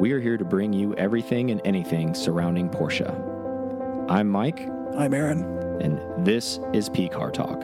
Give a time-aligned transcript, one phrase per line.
[0.00, 3.08] We are here to bring you everything and anything surrounding Porsche.
[4.08, 4.60] I'm Mike,
[4.96, 5.42] I'm Aaron.
[5.80, 7.62] and this is P Car Talk.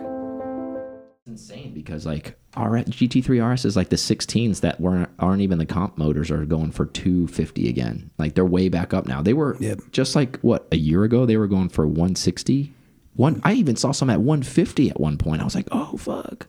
[1.20, 5.58] It's insane because like our GT3 RS is like the 16s that weren't aren't even
[5.58, 8.10] the comp motors are going for 250 again.
[8.18, 9.22] Like they're way back up now.
[9.22, 9.80] They were Yep.
[9.92, 12.72] just like what a year ago they were going for 160.
[13.14, 15.40] One I even saw some at 150 at one point.
[15.40, 16.48] I was like, "Oh fuck."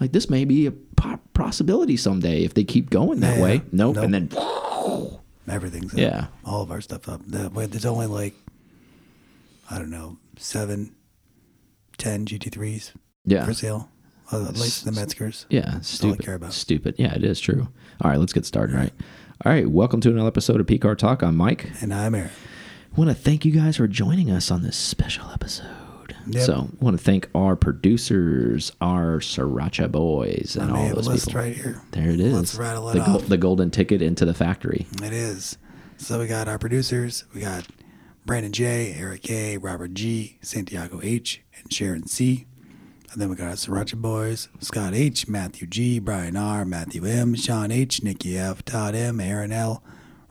[0.00, 0.72] Like this may be a
[1.34, 3.42] possibility someday if they keep going that Yeah.
[3.42, 3.62] way.
[3.70, 3.96] Nope.
[3.96, 4.04] Nope.
[4.04, 4.28] And then
[5.48, 5.98] Everything's up.
[5.98, 6.26] Yeah.
[6.44, 7.22] All of our stuff up.
[7.26, 8.34] There's only like,
[9.70, 10.94] I don't know, seven,
[11.98, 12.92] ten GT3s
[13.26, 13.44] yeah.
[13.44, 13.88] for sale.
[14.32, 15.46] Uh, At least the Metzgers.
[15.50, 16.24] Yeah, all I stupid.
[16.24, 16.52] care about.
[16.52, 16.94] Stupid.
[16.98, 17.66] Yeah, it is true.
[18.00, 18.76] All right, let's get started.
[18.76, 18.92] Right.
[19.44, 21.22] All right, welcome to another episode of PCAR Talk.
[21.22, 21.68] I'm Mike.
[21.82, 22.30] And I'm Aaron.
[22.94, 25.66] want to thank you guys for joining us on this special episode.
[26.26, 26.42] Yep.
[26.42, 31.28] So, I want to thank our producers, our Sriracha boys, and I all those list
[31.28, 31.40] people.
[31.40, 31.80] right here.
[31.92, 32.32] There it is.
[32.34, 33.26] Let's rattle it the, off.
[33.26, 34.86] the golden ticket into the factory.
[35.02, 35.58] It is.
[35.96, 37.24] So we got our producers.
[37.34, 37.66] We got
[38.24, 42.46] Brandon J, Eric A, Robert G, Santiago H, and Sharon C.
[43.12, 47.34] And then we got our Sriracha Boys, Scott H, Matthew G, Brian R, Matthew M,
[47.34, 49.82] Sean H, Nikki F, Todd M, Aaron L,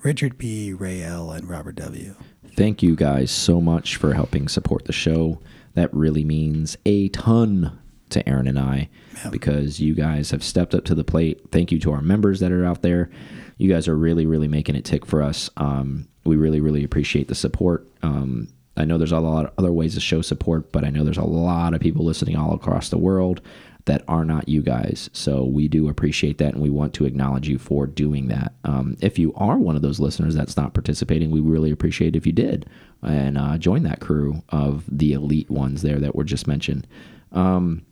[0.01, 2.15] Richard P, Ray L, and Robert W.
[2.55, 5.39] Thank you guys so much for helping support the show.
[5.79, 8.89] That really means a ton to Aaron and I
[9.23, 9.31] Yep.
[9.31, 11.39] because you guys have stepped up to the plate.
[11.53, 13.09] Thank you to our members that are out there.
[13.57, 15.49] You guys are really, really making it tick for us.
[15.55, 17.87] Um, we really, really appreciate the support.
[18.03, 21.05] Um, I know there's a lot of other ways to show support, but I know
[21.05, 23.39] there's a lot of people listening all across the world
[23.85, 25.09] that are not you guys.
[25.13, 28.53] So we do appreciate that, and we want to acknowledge you for doing that.
[28.63, 32.25] Um, if you are one of those listeners that's not participating, we really appreciate if
[32.25, 32.67] you did
[33.01, 36.85] and uh, join that crew of the elite ones there that were just mentioned.
[37.31, 37.85] Um,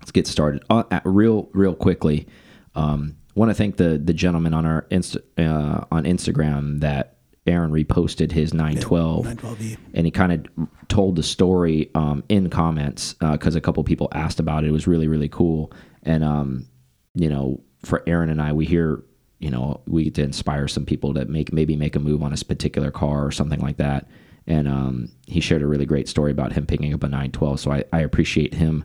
[0.00, 0.62] let's get started.
[0.70, 2.26] Uh, real, real quickly.
[2.74, 7.17] Um, want to thank the the gentleman on our Insta, uh, on Instagram that
[7.48, 9.76] Aaron reposted his 912 912E.
[9.94, 14.38] and he kind of told the story um, in comments because a couple people asked
[14.38, 14.68] about it.
[14.68, 15.72] It was really really cool,
[16.02, 16.66] and um,
[17.14, 19.02] you know, for Aaron and I, we hear
[19.38, 22.32] you know we get to inspire some people to make maybe make a move on
[22.32, 24.08] a particular car or something like that.
[24.46, 27.60] And um, he shared a really great story about him picking up a 912.
[27.60, 28.82] So I, I appreciate him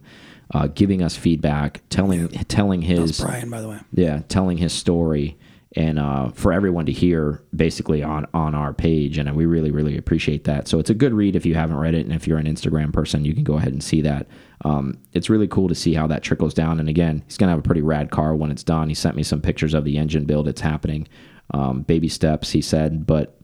[0.54, 3.80] uh, giving us feedback, telling telling his Brian, by the way.
[3.94, 5.38] yeah, telling his story
[5.76, 9.98] and uh, for everyone to hear basically on on our page, and we really really
[9.98, 10.68] appreciate that.
[10.68, 12.94] So it's a good read if you haven't read it, and if you're an Instagram
[12.94, 14.28] person, you can go ahead and see that.
[14.66, 16.80] Um, it's really cool to see how that trickles down.
[16.80, 18.90] And again, he's gonna have a pretty rad car when it's done.
[18.90, 20.48] He sent me some pictures of the engine build.
[20.48, 21.08] It's happening,
[21.52, 23.38] um, baby steps, he said, but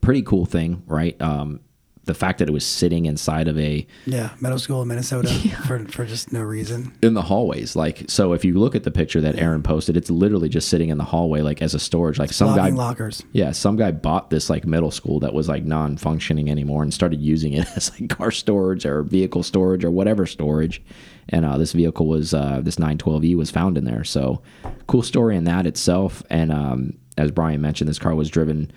[0.00, 1.20] pretty cool thing, right?
[1.22, 1.60] Um,
[2.04, 5.28] the fact that it was sitting inside of a Yeah, middle school in Minnesota
[5.66, 6.92] for, for just no reason.
[7.02, 10.10] in the hallways like so if you look at the picture that aaron posted it's
[10.10, 13.22] literally just sitting in the hallway like as a storage like some guy lockers.
[13.32, 17.20] yeah some guy bought this like middle school that was like non-functioning anymore and started
[17.20, 20.82] using it as like car storage or vehicle storage or whatever storage.
[21.28, 24.02] And uh, this vehicle was uh, this 912e was found in there.
[24.02, 24.42] So
[24.88, 26.22] cool story in that itself.
[26.30, 28.72] And um, as brian mentioned this car was driven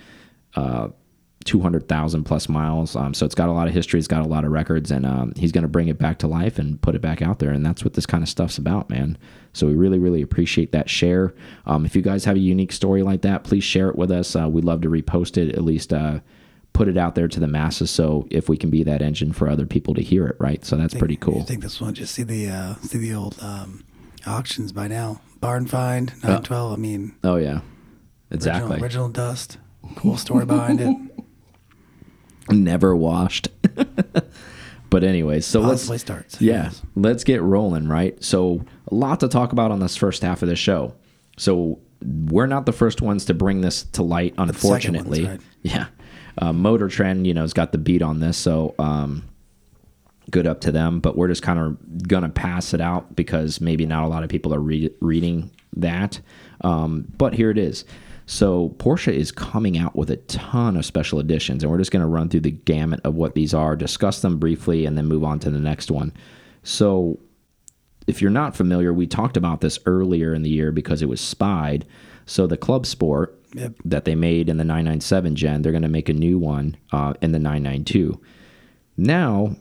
[0.56, 0.90] uh,
[1.45, 2.95] 200,000 plus miles.
[2.95, 5.06] Um, so it's got a lot of history, it's got a lot of records, and
[5.06, 7.51] um, he's going to bring it back to life and put it back out there.
[7.51, 9.17] And that's what this kind of stuff's about, man.
[9.53, 11.33] So we really, really appreciate that share.
[11.66, 14.35] Um, if you guys have a unique story like that, please share it with us.
[14.35, 16.19] Uh, we'd love to repost it, at least uh,
[16.73, 17.89] put it out there to the masses.
[17.91, 20.66] So if we can be that engine for other people to hear it, right?
[20.66, 21.44] So that's pretty I cool.
[21.44, 23.85] think this one just see the uh, see the old um,
[24.27, 25.22] auctions by now.
[25.39, 26.73] Barn find nine twelve.
[26.73, 27.59] I mean, Oh, yeah.
[27.59, 27.63] original,
[28.31, 28.79] Exactly.
[28.81, 29.57] original dust.
[29.97, 30.97] Cool story behind it.
[32.50, 33.50] Never washed.
[34.89, 35.88] but anyways, so let's.
[35.88, 36.39] play starts.
[36.41, 38.22] Yeah, let's get rolling, right?
[38.23, 40.94] So, a lot to talk about on this first half of the show.
[41.38, 45.25] So, we're not the first ones to bring this to light, unfortunately.
[45.25, 45.41] right.
[45.63, 45.88] Yeah.
[46.38, 48.38] Uh, Motor Trend, you know, has got the beat on this.
[48.38, 49.23] So, um,
[50.29, 51.00] good up to them.
[51.00, 54.23] But we're just kind of going to pass it out because maybe not a lot
[54.23, 56.19] of people are re reading that.
[56.62, 57.85] Um, but here it is.
[58.28, 62.01] So Porsche is coming out with a ton of special editions, and we're just going
[62.01, 65.24] to run through the gamut of what these are, discuss them briefly, and then move
[65.24, 66.12] on to the next one.
[66.63, 67.19] So
[68.07, 71.22] if you're not familiar, we talked about this earlier in the year because it was
[71.22, 71.86] spied.
[72.25, 73.74] So the Club Sport Yep.
[73.86, 77.13] that they made in the 997 gen, they're going to make a new one uh,
[77.21, 78.19] in the 992.
[78.98, 79.56] Now,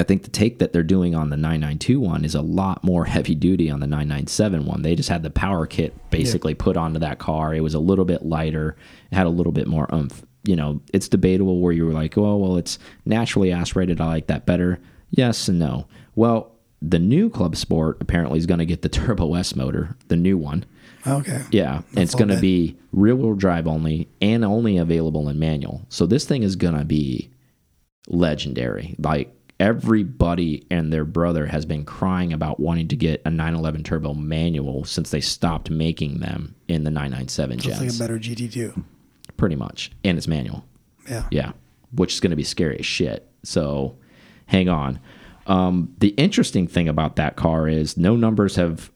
[0.00, 3.04] I think the take that they're doing on the 992 one is a lot more
[3.04, 4.82] heavy duty on the 997 one.
[4.82, 7.54] They just had the power kit basically put onto that car.
[7.54, 8.76] It was a little bit lighter,
[9.10, 10.24] it had a little bit more oomph.
[10.44, 14.00] You know, it's debatable where you were like, oh, well, it's naturally aspirated.
[14.00, 14.80] I like that better.
[15.10, 15.86] Yes and no.
[16.16, 20.16] Well, the new Club Sport apparently is going to get the Turbo S motor, the
[20.16, 20.64] new one.
[21.06, 21.42] Okay.
[21.50, 25.82] Yeah, and it's going to be rear wheel drive only and only available in manual.
[25.88, 27.30] So this thing is going to be
[28.08, 28.94] legendary.
[28.98, 34.12] Like everybody and their brother has been crying about wanting to get a 911 turbo
[34.12, 38.82] manual since they stopped making them in the 997 It's like a better GT2.
[39.36, 40.64] pretty much, and it's manual.
[41.08, 41.26] Yeah.
[41.30, 41.52] Yeah,
[41.94, 43.28] which is going to be scary as shit.
[43.44, 43.96] So
[44.46, 44.98] hang on.
[45.46, 48.90] Um, the interesting thing about that car is no numbers have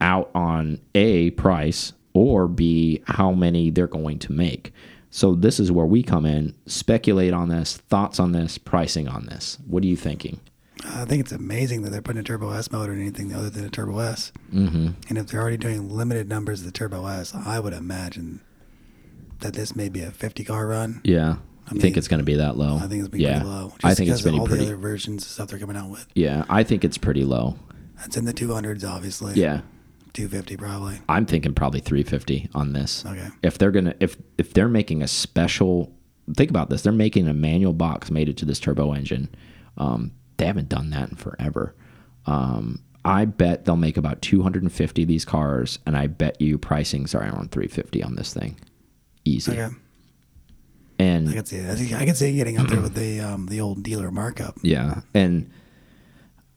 [0.00, 4.72] out on A, price, or B, how many they're going to make.
[5.10, 9.26] So this is where we come in, speculate on this, thoughts on this, pricing on
[9.26, 9.58] this.
[9.66, 10.40] What are you thinking?
[10.84, 13.64] I think it's amazing that they're putting a Turbo S motor in anything other than
[13.64, 14.32] a Turbo S.
[14.52, 14.88] Mm-hmm.
[15.08, 18.40] And if they're already doing limited numbers of the Turbo S, I would imagine
[19.40, 21.00] that this may be a 50 car run.
[21.04, 21.36] Yeah.
[21.70, 22.76] I think it's going to be that low.
[22.76, 23.40] I think it's been yeah.
[23.40, 23.72] pretty low.
[23.84, 24.64] I think it's been all pretty.
[24.64, 26.06] the other versions of stuff they're coming out with.
[26.14, 27.56] yeah, I think it's pretty low.
[28.04, 29.34] It's in the 200s, obviously.
[29.34, 29.60] Yeah.
[30.12, 31.00] 250 probably.
[31.08, 33.04] I'm thinking probably 350 on this.
[33.06, 33.28] Okay.
[33.42, 35.92] If they're gonna if if they're making a special
[36.36, 39.28] think about this, they're making a manual box made it to this turbo engine.
[39.76, 41.74] Um, they haven't done that in forever.
[42.26, 47.14] Um, I bet they'll make about 250 of these cars, and I bet you pricings
[47.14, 48.58] are around 350 on this thing,
[49.24, 49.52] easy.
[49.52, 49.74] Okay.
[50.98, 51.94] And I can see it.
[51.94, 54.58] I, can see getting up there with the um, the old dealer markup.
[54.62, 55.48] Yeah, and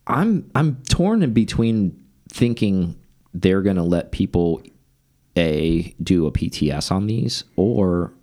[0.07, 2.97] I'm I'm torn in between thinking
[3.33, 4.61] they're going to let people
[5.37, 8.13] a do a PTS on these or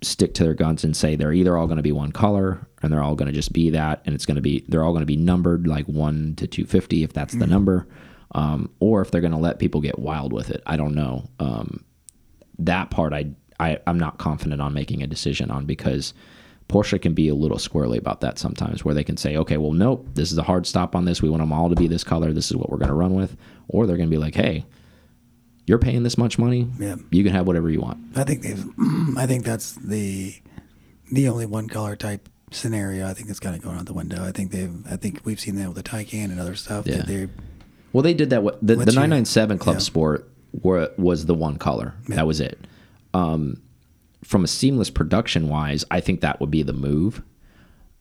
[0.00, 2.92] stick to their guns and say they're either all going to be one color and
[2.92, 5.02] they're all going to just be that and it's going to be they're all going
[5.02, 7.86] to be numbered like 1 to 250 if that's the number
[8.32, 10.62] um, or if they're going to let people get wild with it.
[10.66, 11.28] I don't know.
[11.40, 11.84] Um,
[12.58, 16.12] that part I, I i'm not confident on making a decision on because
[16.68, 19.72] porsche can be a little squirrely about that sometimes where they can say okay well
[19.72, 21.22] nope this is a hard stop on this.
[21.22, 22.32] We want them all to be this color.
[22.32, 23.36] This is what we're going to run with
[23.68, 24.64] or they're going to be like hey
[25.66, 26.96] you're paying this much money Yeah.
[27.10, 28.64] you can have whatever you want I think they've.
[29.16, 30.34] I think that's the
[31.12, 33.06] the only one color type scenario.
[33.06, 34.24] I think it's kind of going out the window.
[34.24, 34.74] I think they've.
[34.90, 36.86] I think we've seen that with the Taycan and other stuff.
[36.86, 37.02] Yeah.
[37.06, 37.28] They're
[37.92, 38.42] Well, they did that.
[38.42, 39.80] with- The, the 997 Club yeah.
[39.80, 40.30] Sport
[40.62, 41.94] were, was the one color.
[42.08, 42.58] That was it.
[43.14, 43.60] Um,
[44.24, 47.22] from a seamless production wise, I think that would be the move.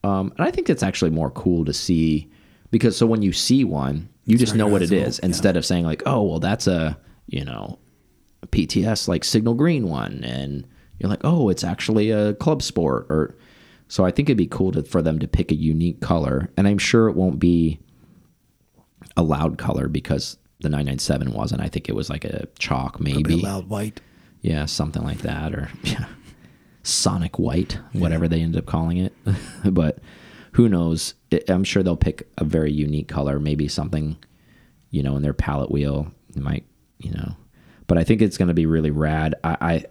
[0.03, 2.29] Um, and I think it's actually more cool to see
[2.71, 5.85] because so when you see one, you just know what it is instead of saying
[5.85, 6.97] like, oh, well, that's a
[7.27, 7.79] you know
[8.43, 10.67] a PTS like signal green one, and
[10.99, 13.35] you're like, oh, it's actually a Club Sport or.
[13.89, 16.67] So I think it'd be cool to, for them to pick a unique color, and
[16.67, 17.79] I'm sure it won't be
[19.15, 21.61] a loud color because the 997 wasn't.
[21.61, 23.37] I think it was like a chalk, a maybe.
[23.37, 24.01] loud white.
[24.41, 26.05] Yeah, something like that, or yeah,
[26.83, 29.13] Sonic White, whatever they ended up calling it.
[29.65, 29.99] but
[30.53, 31.13] who knows?
[31.47, 34.17] I'm sure they'll pick a very unique color, maybe something,
[34.91, 36.11] you know, in their palette wheel.
[36.29, 36.65] It might,
[36.99, 37.35] you know,
[37.87, 39.35] but I think it's going to be really rad.
[39.43, 39.85] I, I,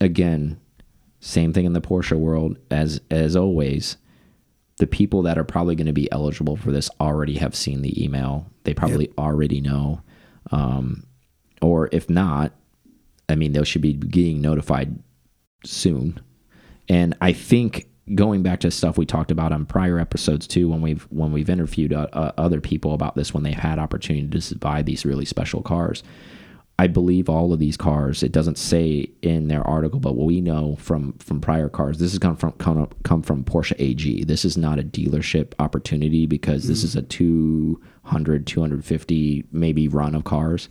[0.00, 0.60] again,
[1.20, 3.96] same thing in the Porsche world as as always.
[4.78, 8.02] The people that are probably going to be eligible for this already have seen the
[8.02, 8.46] email.
[8.62, 10.02] They probably already know,
[10.52, 11.04] um,
[11.60, 12.52] or if not,
[13.28, 15.02] I mean, they should be getting notified
[15.64, 16.20] soon.
[16.88, 20.80] And I think going back to stuff we talked about on prior episodes too, when
[20.80, 24.54] we've when we've interviewed uh, uh, other people about this, when they've had opportunity to
[24.56, 26.02] buy these really special cars,
[26.78, 28.22] I believe all of these cars.
[28.22, 32.12] It doesn't say in their article, but what we know from from prior cars, this
[32.12, 34.24] has come from come, up, come from Porsche AG.
[34.24, 40.24] This is not a dealership opportunity because this is a 200, 250 maybe run of
[40.24, 40.68] cars.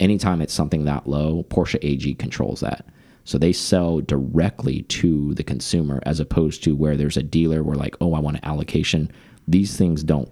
[0.00, 2.86] Anytime it's something that low, Porsche AG controls that.
[3.24, 7.76] So they sell directly to the consumer as opposed to where there's a dealer where
[7.76, 9.10] like, oh, I want an allocation.
[9.46, 10.30] These things don't.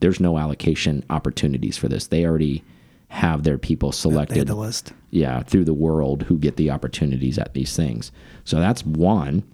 [0.00, 2.08] There's no allocation opportunities for this.
[2.08, 2.62] They already
[3.08, 4.92] have their people selected the list.
[5.10, 8.12] yeah, through the world who get the opportunities at these things.
[8.44, 9.44] So that's one.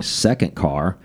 [0.00, 0.96] Second car,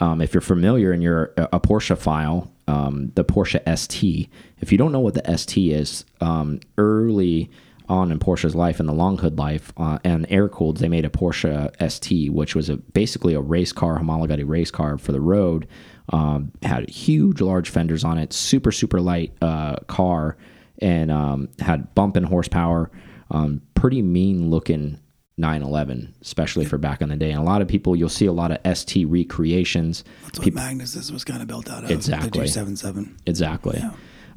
[0.00, 4.28] um, if you're familiar and you're a a Porsche file, um, the Porsche ST.
[4.60, 7.50] If you don't know what the ST is, um, early
[7.92, 11.04] on in Porsche's life, in the long hood life, uh, and air cooled, they made
[11.04, 15.20] a Porsche ST, which was a, basically a race car, homologated race car for the
[15.20, 15.68] road.
[16.08, 20.36] Um, had huge, large fenders on it, super, super light uh, car,
[20.80, 22.90] and um, had bumping horsepower.
[23.30, 24.98] Um, pretty mean looking
[25.36, 27.30] 911, especially for back in the day.
[27.30, 30.02] And a lot of people, you'll see a lot of ST recreations.
[30.24, 31.90] That's what Magnus this was kind of built out of.
[31.90, 32.28] Exactly.
[32.28, 33.16] The 277.
[33.26, 33.82] Exactly.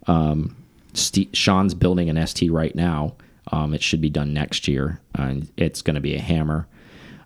[0.07, 0.55] Um,
[0.93, 3.15] Ste Sean's building an ST right now.
[3.51, 6.67] Um, it should be done next year, and it's going to be a hammer.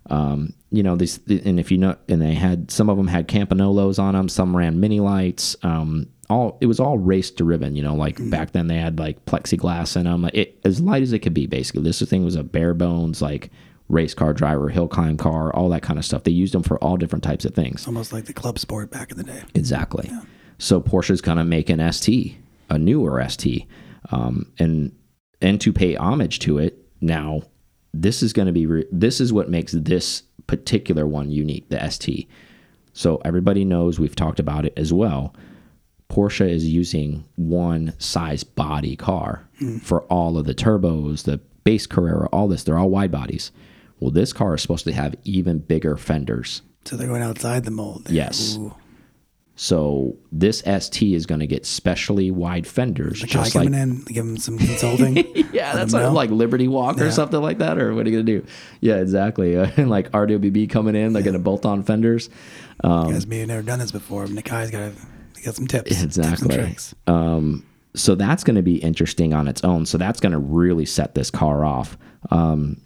[0.10, 3.28] Um, you know, these, and if you know, and they had some of them had
[3.28, 5.56] Campagnolos on them, some ran mini lights.
[5.64, 7.76] Um, all it was all race driven.
[7.76, 11.14] You know, like back then they had like plexiglass in them, it as light as
[11.14, 11.48] it could be.
[11.48, 13.50] Basically, this thing was a bare bones like
[13.88, 16.24] race car driver, hill climb car, all that kind of stuff.
[16.24, 17.88] They used them for all different types of things.
[17.88, 19.44] Almost like the club sport back in the day.
[19.56, 20.12] Exactly.
[20.60, 22.38] So Porsche's gonna make an ST,
[22.70, 23.66] a newer ST,
[24.12, 24.92] um, and
[25.42, 27.44] and to pay homage to it now,
[27.94, 32.28] this is gonna be re this is what makes this particular one unique, the ST.
[32.94, 35.34] So everybody knows we've talked about it as well.
[36.10, 39.78] Porsche is using one size body car hmm.
[39.78, 42.64] for all of the turbos, the base Carrera, all this.
[42.64, 43.52] They're all wide bodies.
[44.00, 46.64] Well, this car is supposed to have even bigger fenders.
[46.86, 48.10] So they're going outside the mold.
[48.10, 48.58] Yes.
[48.58, 48.74] Ooh.
[49.62, 54.04] So this ST is going to get specially wide fenders, guy just like coming in,
[54.06, 55.18] give him some consulting.
[55.52, 57.78] yeah, that's like, like Liberty Walk or something like that.
[57.78, 58.46] Or what are you gonna do?
[58.80, 59.56] Yeah, exactly.
[59.78, 62.30] and like RWB coming in, they're gonna bolt on fenders.
[62.86, 64.28] Um, Guys may have never done this before.
[64.28, 64.94] but Nakai's got to
[65.44, 65.90] get some tips.
[65.90, 66.56] Tips Exactly.
[66.56, 66.96] tricks.
[67.06, 69.86] Um, so that's going to be interesting on its own.
[69.86, 71.98] So that's going to really set this car off.
[72.32, 72.80] Um,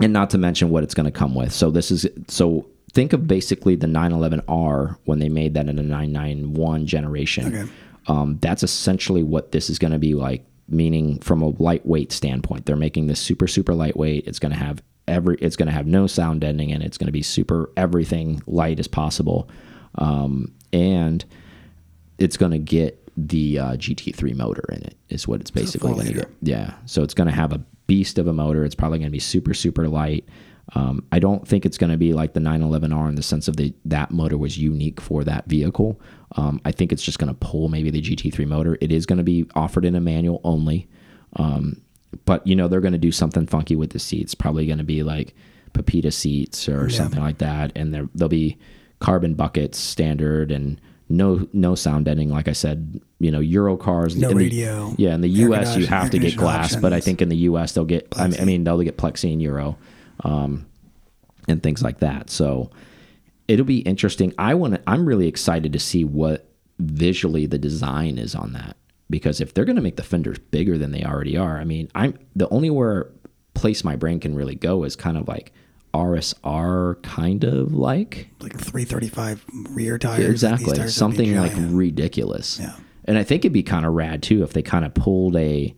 [0.00, 1.52] and not to mention what it's going to come with.
[1.52, 5.82] So this is so think of basically the 911R when they made that in the
[5.82, 7.54] 991 generation.
[7.54, 7.72] Okay.
[8.06, 10.46] Um, that's essentially what this is going to be like.
[10.66, 14.26] Meaning, from a lightweight standpoint, they're making this super super lightweight.
[14.26, 15.36] It's going to have every.
[15.36, 18.78] It's going to have no sound deadening, and it's going to be super everything light
[18.78, 19.50] as possible.
[19.96, 21.22] Um, and
[22.16, 24.96] it's going to get the uh, GT3 motor in it.
[25.10, 26.30] Is what it's basically going to get.
[26.40, 26.72] Yeah.
[26.86, 28.64] So it's going to have a beast of a motor.
[28.64, 30.26] It's probably going to be super super light.
[30.74, 33.56] Um, I don't think it's going to be like the 911R in the sense of
[33.56, 36.00] the that motor was unique for that vehicle.
[36.36, 38.78] Um, I think it's just going to pull maybe the GT3 motor.
[38.80, 40.88] It is going to be offered in a manual only.
[41.36, 41.80] Um,
[42.24, 44.34] but you know they're going to do something funky with the seats.
[44.34, 45.34] Probably going to be like
[45.74, 48.56] Pepita seats or something like that, and there there'll be
[49.00, 52.30] carbon buckets standard and no no sound deadening.
[52.30, 54.16] Like I said, you know Euro cars.
[54.16, 55.76] No in the- radio, yeah, in the U.S.
[55.76, 57.72] you have to get glass, but I think in the U.S.
[57.72, 58.06] they'll get.
[58.16, 59.76] I mean, I mean they'll get Plexi in Euro,
[60.24, 60.66] um,
[61.48, 62.30] and things like that.
[62.30, 62.70] So
[63.48, 64.32] it'll be interesting.
[64.38, 64.74] I want.
[64.74, 68.76] to I'm really excited to see what visually the design is on that
[69.08, 71.88] because if they're going to make the fenders bigger than they already are, I mean,
[71.94, 73.10] I'm the only where
[73.54, 75.52] place my brain can really go is kind of like
[75.94, 80.28] RSR, kind of like Like 335 rear tires.
[80.28, 82.58] Exactly tires something like ridiculous.
[82.60, 82.74] Yeah.
[83.04, 85.74] And I think it'd be kind of rad too if they kind of pulled a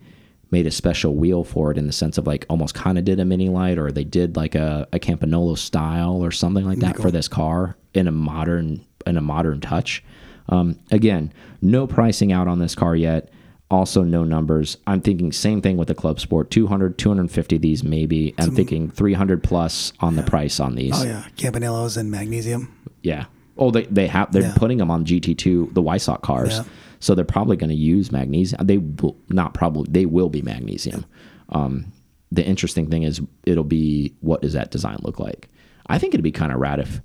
[0.51, 3.19] made a special wheel for it in the sense of like almost kind of did
[3.19, 6.97] a mini light or they did like a, a Campagnolo style or something like that
[6.97, 10.05] for this car in a modern in a modern touch.
[10.49, 13.31] Um, again, no pricing out on this car yet.
[13.69, 14.77] Also, no numbers.
[14.87, 18.33] I'm thinking same thing with the Club Sport 200, 250 these maybe.
[18.39, 20.93] I'm thinking 300 plus on the price on these.
[20.95, 21.25] Oh, yeah.
[21.37, 22.73] Campagnolos and magnesium.
[23.03, 23.25] Yeah.
[23.59, 24.55] Oh, they they have they're Yeah.
[24.57, 26.65] putting them on GT2 the Weissach cars, Yeah.
[27.01, 28.67] so they're probably going to use magnesium.
[28.67, 31.05] They will not probably they will be magnesium.
[31.51, 31.87] Um,
[32.33, 35.49] the interesting thing is it'll be what does that design look like?
[35.87, 37.01] I think it'd be kind of rad if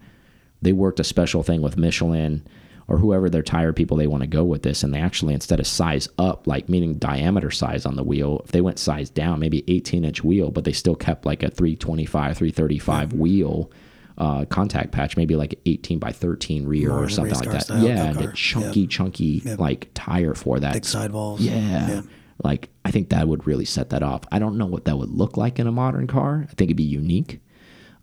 [0.62, 2.46] they worked a special thing with Michelin
[2.88, 5.60] or whoever their tire people they want to go with this, and they actually instead
[5.60, 9.40] of size up, like meaning diameter size on the wheel, if they went size down,
[9.40, 13.72] maybe 18 inch wheel, but they still kept like a 325, 335 wheel
[14.22, 17.64] uh, contact patch, maybe like 18 by 13 rear More or something like that.
[17.64, 20.74] style yeah, and a chunky, chunky like tire for that.
[20.74, 21.42] Big sidewalls.
[21.42, 21.88] Yeah.
[21.90, 22.02] Yeah.
[22.44, 24.22] Like I think that would really set that off.
[24.32, 26.46] I don't know what that would look like in a modern car.
[26.48, 27.40] I think it'd be unique.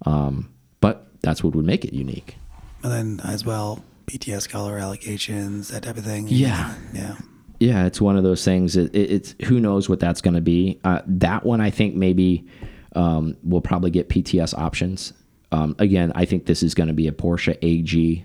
[0.06, 2.36] Um, but that's what would make it unique.
[2.82, 6.26] And then as well, PTS color allocations, that type of thing.
[6.26, 6.74] Yeah.
[6.92, 7.16] Yeah.
[7.60, 8.76] Yeah, it's one of those things.
[8.76, 10.80] It, it, it's who knows what that's going to be.
[10.82, 12.44] Uh, that one, I think maybe
[12.96, 15.12] um, we'll probably get PTS options.
[15.50, 18.24] Um, again, I think this is going to be a Porsche AG.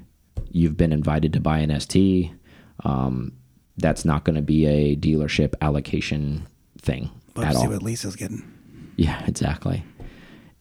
[0.51, 2.31] You've been invited to buy an ST.
[2.83, 3.33] Um,
[3.77, 6.45] that's not going to be a dealership allocation
[6.79, 8.43] thing But at see what Lisa's getting.
[8.97, 9.83] Yeah, exactly.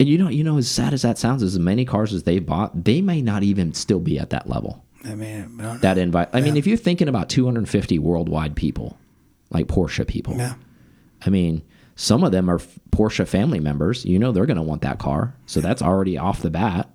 [0.00, 2.38] And you know, you know, as sad as that sounds, as many cars as they
[2.38, 4.84] bought, they may not even still be at that level.
[5.04, 6.28] I mean, I That invite.
[6.32, 8.96] I mean, if you're thinking about 250 worldwide people,
[9.50, 10.54] like Porsche people, Yeah.
[11.24, 11.62] I mean,
[11.96, 12.58] some of them are
[12.90, 14.04] Porsche family members.
[14.04, 16.88] You know, they're going to want that car, so that's already off the bat.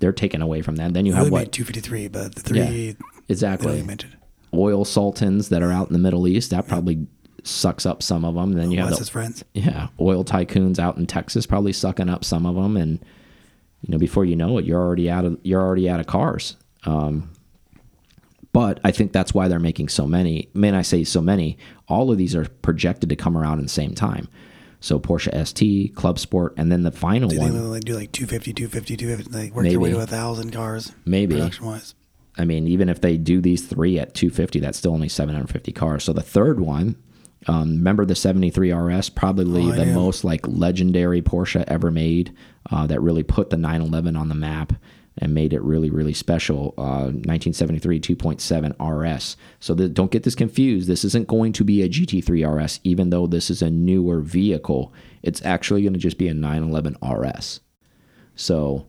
[0.00, 0.92] They're taken away from that.
[0.94, 2.92] Then you Well, have what 253, but the three Yeah,
[3.28, 4.16] exactly mentioned.
[4.52, 6.50] oil sultans that are out in the Middle East.
[6.50, 7.06] That probably
[7.44, 8.52] sucks up some of them.
[8.52, 9.44] Then you have Wes's the, friends.
[9.54, 12.98] yeah, oil tycoons out in Texas probably sucking up some of them, and
[13.82, 16.56] you know before you know it, you're already out of you're already out of cars.
[16.84, 17.30] Um,
[18.54, 20.48] but I think that's why they're making so many.
[20.54, 21.58] Man, I say so many.
[21.88, 24.28] All of these are projected to come around in the same time.
[24.78, 27.52] So Porsche ST, Club Sport, and then the final Do you one.
[27.52, 30.92] they'll like do like 250, 250, 250, like work their way to a thousand cars?
[31.04, 31.34] Maybe.
[31.34, 31.94] production wise.
[32.38, 36.04] I mean, even if they do these three at 250, that's still only 750 cars.
[36.04, 36.94] So the third one,
[37.48, 42.32] um, remember the 73 RS, probably Oh, the most like legendary Porsche ever made,
[42.70, 44.74] uh, that really put the 911 on the map
[45.18, 46.74] and made it really, really special.
[46.76, 49.36] Uh, 1973 2.7 RS.
[49.60, 50.88] So the, don't get this confused.
[50.88, 54.92] This isn't going to be a GT3 RS, even though this is a newer vehicle.
[55.22, 57.60] It's actually going to just be a 911 RS.
[58.34, 58.86] So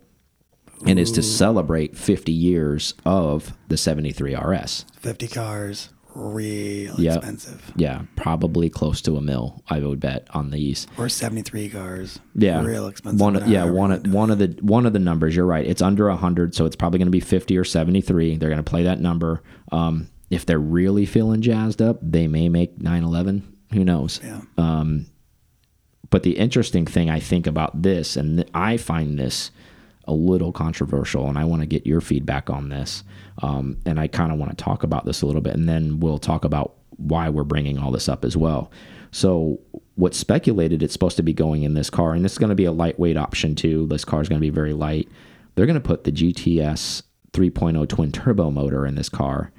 [0.85, 4.85] and it's to celebrate 50 years of the 73 RS.
[4.99, 7.17] 50 cars, real Yep.
[7.17, 7.71] expensive.
[7.75, 10.87] Yeah, probably close to a mil, I would bet on these.
[10.97, 13.19] Or 73 cars, Yeah, real expensive.
[13.19, 15.35] One, yeah, one, of- one of the one of the numbers.
[15.35, 15.65] You're right.
[15.65, 18.37] It's under 100, so it's probably going to be 50 or 73.
[18.37, 19.43] They're going to play that number.
[19.71, 23.43] Um, if they're really feeling jazzed up, they may make 911.
[23.73, 24.19] Who knows?
[24.23, 24.41] Yeah.
[26.11, 29.51] But the interesting thing I think about this, and th- I find this
[30.07, 33.03] a little controversial, and I want to get your feedback on this.
[33.41, 35.99] Um, and I kind of want to talk about this a little bit, and then
[35.99, 38.71] we'll talk about why we're bringing all this up as well.
[39.11, 39.59] So,
[39.95, 42.55] what's speculated, it's supposed to be going in this car, and this is going to
[42.55, 43.87] be a lightweight option too.
[43.87, 45.07] This car is going to be very light.
[45.55, 49.51] They're going to put the GTS 3.0 twin turbo motor in this car,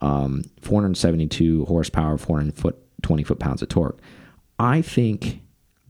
[0.00, 3.98] um, 472 horsepower, 400 foot, 20 foot pounds of torque.
[4.58, 5.40] I think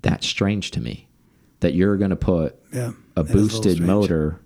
[0.03, 1.09] that's strange to me
[1.61, 2.93] that you're going to put Yeah.
[3.17, 3.81] A that boosted strange.
[3.81, 4.41] motor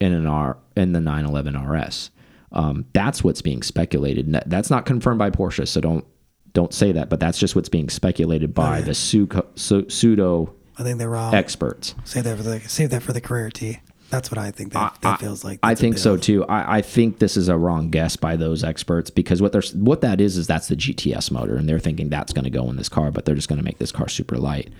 [0.00, 2.10] in an R in the 911 RS.
[2.52, 4.32] Um, that's what's being speculated.
[4.46, 6.04] That's not confirmed by Porsche, so don't
[6.52, 7.08] don't say that.
[7.08, 11.34] But that's just what's being speculated by the su- su- pseudo I think they're wrong.
[11.34, 11.94] experts.
[12.04, 13.80] Save that for the save that for the Carrera T.
[14.10, 15.58] That's what I think that, that feels like.
[15.62, 16.44] I a think so too.
[16.44, 20.02] I, I think this is a wrong guess by those experts because what there's what
[20.02, 22.76] that is is that's the GTS motor, and they're thinking that's going to go in
[22.76, 24.70] this car, but they're just going to make this car super light.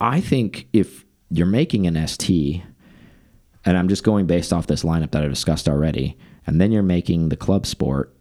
[0.00, 1.03] I think if
[1.36, 2.62] you're making an ST,
[3.64, 6.82] and I'm just going based off this lineup that I discussed already, and then you're
[6.82, 8.14] making the Club Sport,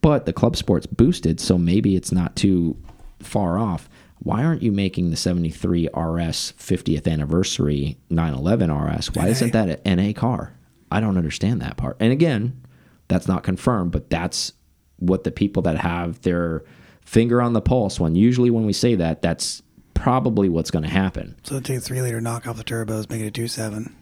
[0.00, 2.76] but the Club Sport's boosted, so maybe it's not too
[3.18, 3.88] far off.
[4.20, 9.14] Why aren't you making the 73 RS 50th anniversary 911 RS?
[9.14, 10.54] Why isn't that an NA car?
[10.92, 11.96] I don't understand that part.
[11.98, 12.62] And again,
[13.08, 14.52] that's not confirmed, but that's
[14.98, 16.62] what the people that have their
[17.04, 19.62] finger on the pulse when usually when we say that, that's
[19.94, 21.36] probably what's going to happen.
[21.44, 23.94] So take a three liter, knock off the turbos, make it a two seven,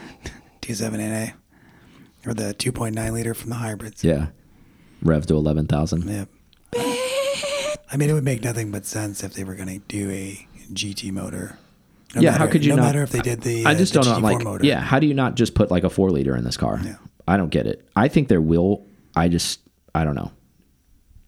[0.60, 1.32] two seven NA,
[2.26, 4.04] or the two point nine liter from the hybrids.
[4.04, 4.28] Yeah.
[5.02, 6.08] Rev to 11,000.
[6.08, 6.28] Yep.
[7.90, 10.46] I mean, it would make nothing but sense if they were going to do a
[10.72, 11.58] GT motor.
[12.14, 12.82] No yeah, matter, how could you no not?
[12.82, 13.64] matter if they did the.
[13.66, 14.28] I uh, just the don't know.
[14.28, 14.64] Like, motor.
[14.64, 16.80] yeah, how do you not just put like a four liter in this car?
[16.82, 16.96] Yeah.
[17.26, 17.86] I don't get it.
[17.94, 18.86] I think there will.
[19.14, 19.60] I just,
[19.94, 20.32] I don't know.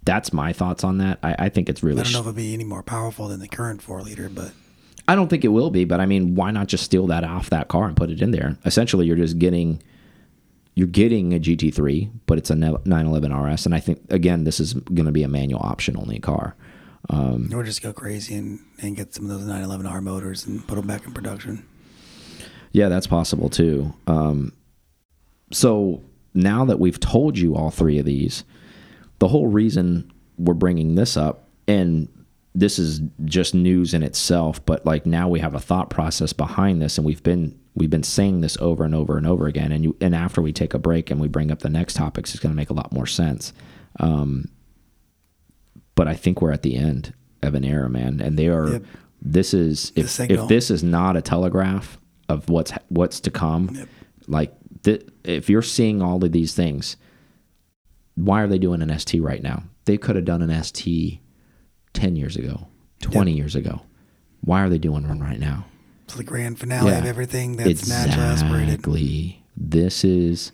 [0.02, 1.18] That's my thoughts on that.
[1.22, 2.00] I, I think it's really.
[2.00, 4.52] I don't know if it'd be any more powerful than the current four liter, but
[5.06, 7.50] I don't think it will be, but I mean, why not just steal that off
[7.50, 8.56] that car and put it in there?
[8.64, 9.82] Essentially, you're just getting.
[10.76, 14.72] You're getting a GT3, but it's a 911 RS, and I think again, this is
[14.72, 16.54] going to be a manual option only car.
[17.52, 20.86] or just go crazy and, and get some of those 911R motors and put them
[20.86, 21.66] back in production.
[22.72, 23.92] Yeah, that's possible too.
[24.06, 24.52] Um,
[25.50, 26.02] so
[26.34, 28.44] now that we've told you all three of these,
[29.20, 32.08] the whole reason we're bringing this up, and
[32.54, 36.82] this is just news in itself, but like now we have a thought process behind
[36.82, 39.84] this, and we've been we've been saying this over and over and over again, and
[39.84, 42.42] you and after we take a break and we bring up the next topics, it's
[42.42, 43.52] going to make a lot more sense.
[44.00, 44.48] Um,
[45.94, 48.68] but I think we're at the end of an era, man, and they are.
[48.72, 48.84] Yep.
[49.22, 50.44] This is if signal.
[50.44, 51.98] if this is not a telegraph
[52.30, 53.88] of what's what's to come, Yep.
[54.28, 56.96] like th if you're seeing all of these things,
[58.24, 59.64] why are they doing an ST right now?
[59.84, 61.20] They could have done an ST
[61.92, 62.66] ten years ago,
[63.00, 63.82] twenty years ago.
[64.42, 65.66] Why are they doing one right now?
[66.04, 67.08] It's the grand finale of Yeah.
[67.10, 68.82] everything that's naturally aspirated.
[69.56, 70.52] This is,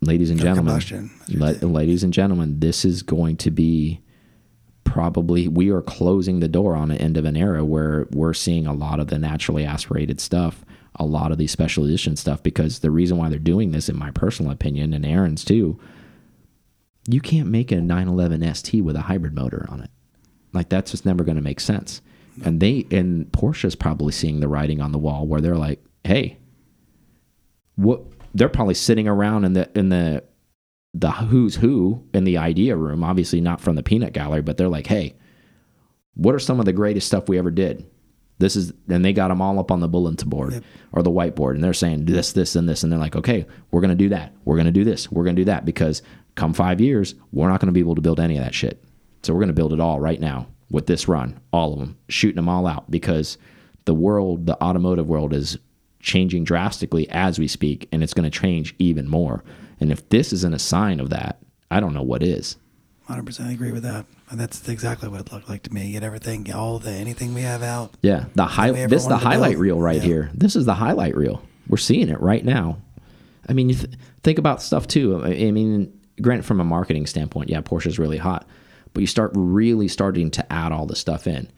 [0.00, 4.00] ladies and gentlemen, la- ladies and gentlemen, this is going to be
[4.84, 8.66] probably we are closing the door on the end of an era where we're seeing
[8.66, 10.64] a lot of the naturally aspirated stuff,
[10.96, 12.42] a lot of these special edition stuff.
[12.42, 15.78] Because the reason why they're doing this, in my personal opinion, and Aaron's too,
[17.08, 19.90] you can't make a 911 ST with a hybrid motor on it.
[20.52, 22.02] Like that's just never going to make sense.
[22.44, 26.38] And they and Porsche's probably seeing the writing on the wall where they're like, "Hey,
[27.76, 30.24] what?" They're probably sitting around in the in the
[30.94, 33.04] the who's who in the idea room.
[33.04, 35.16] Obviously not from the peanut gallery, but they're like, "Hey,
[36.14, 37.84] what are some of the greatest stuff we ever did?"
[38.40, 40.64] This is, and they got them all up on the bulletin board Yep.
[40.92, 43.80] or the whiteboard, and they're saying this, this, and this, and they're like, "Okay, we're
[43.80, 44.34] gonna do that.
[44.44, 45.10] We're gonna do this.
[45.12, 46.02] We're gonna do that because
[46.34, 48.82] come five years, we're not gonna be able to build any of that shit.
[49.22, 52.36] So we're gonna build it all right now." with this run, all of them, shooting
[52.36, 53.36] them all out because
[53.86, 55.58] the world, the automotive world, is
[55.98, 59.42] changing drastically as we speak, and it's going to change even more.
[59.80, 62.56] And if this isn't a sign of that, I don't know what is.
[63.10, 64.06] 100% agree with that.
[64.30, 65.92] And that's exactly what it looked like to me.
[65.92, 67.92] Get everything, all the anything we have out.
[68.02, 68.70] Yeah, the high.
[68.86, 69.62] This is the highlight build.
[69.62, 70.02] reel right Yeah.
[70.02, 70.30] here.
[70.34, 71.42] This is the highlight reel.
[71.68, 72.78] We're seeing it right now.
[73.48, 73.90] I mean, you th
[74.22, 75.20] think about stuff too.
[75.24, 75.92] I I mean,
[76.22, 78.46] granted, from a marketing standpoint, yeah, Porsche's really hot,
[78.94, 81.48] but you start really starting to add all the stuff in.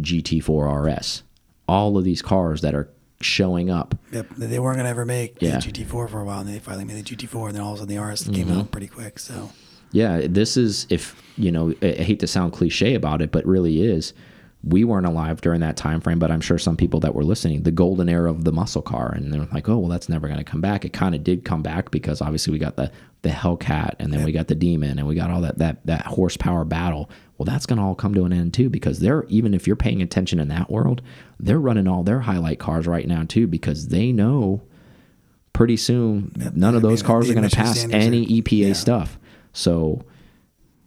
[0.00, 1.22] GT4 RS,
[1.68, 2.88] all of these cars that are
[3.20, 3.94] showing up.
[4.12, 4.28] Yep.
[4.38, 5.58] They weren't going to ever make Yeah.
[5.58, 7.78] the GT4 for a while, and they finally made the GT4, and then all of
[7.78, 8.58] a sudden the RS came Mm-hmm.
[8.60, 9.18] out pretty quick.
[9.18, 9.50] So,
[9.92, 11.74] Yeah, this is if you know.
[11.82, 14.12] I hate to sound cliche about it, but really is.
[14.62, 17.62] We weren't alive during that time frame, but I'm sure some people that were listening,
[17.62, 20.38] the golden era of the muscle car, and they're like, "Oh, well, that's never going
[20.38, 23.30] to come back." It kind of did come back because obviously we got the the
[23.30, 26.64] Hellcat, and then we got the Demon, and we got all that that that horsepower
[26.64, 27.10] battle.
[27.36, 29.76] Well, that's going to all come to an end too because they're even if you're
[29.76, 31.00] paying attention in that world,
[31.38, 34.60] they're running all their highlight cars right now too because they know
[35.54, 38.72] pretty soon none of I those mean, cars are going to pass any EPA yeah.
[38.74, 39.18] stuff.
[39.52, 40.04] So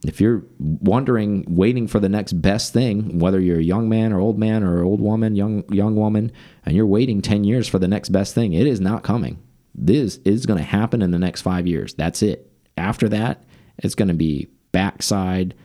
[0.06, 4.19] if you're wondering, waiting for the next best thing, whether you're a young man or
[4.19, 6.32] old man or old woman, young young woman,
[6.65, 9.41] and you're waiting ten years for the next best thing, it is not coming.
[9.76, 11.93] This is going to happen in the next five years.
[11.93, 12.52] That's it.
[12.78, 13.43] After that,
[13.78, 15.56] it's going to be backside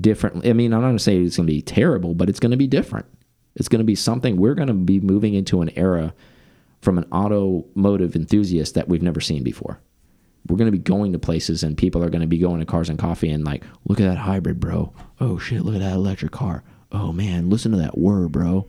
[0.00, 0.46] different.
[0.46, 2.50] I mean, I'm not going to say it's going to be terrible, but it's going
[2.50, 3.06] to be different.
[3.54, 6.14] It's going to be something we're going to be moving into an era
[6.80, 9.80] from an automotive enthusiast that we've never seen before
[10.48, 12.66] we're going to be going to places and people are going to be going to
[12.66, 14.92] cars and coffee and like look at that hybrid bro.
[15.20, 16.62] Oh shit look at that electric car.
[16.92, 18.66] Oh man listen to that whir bro.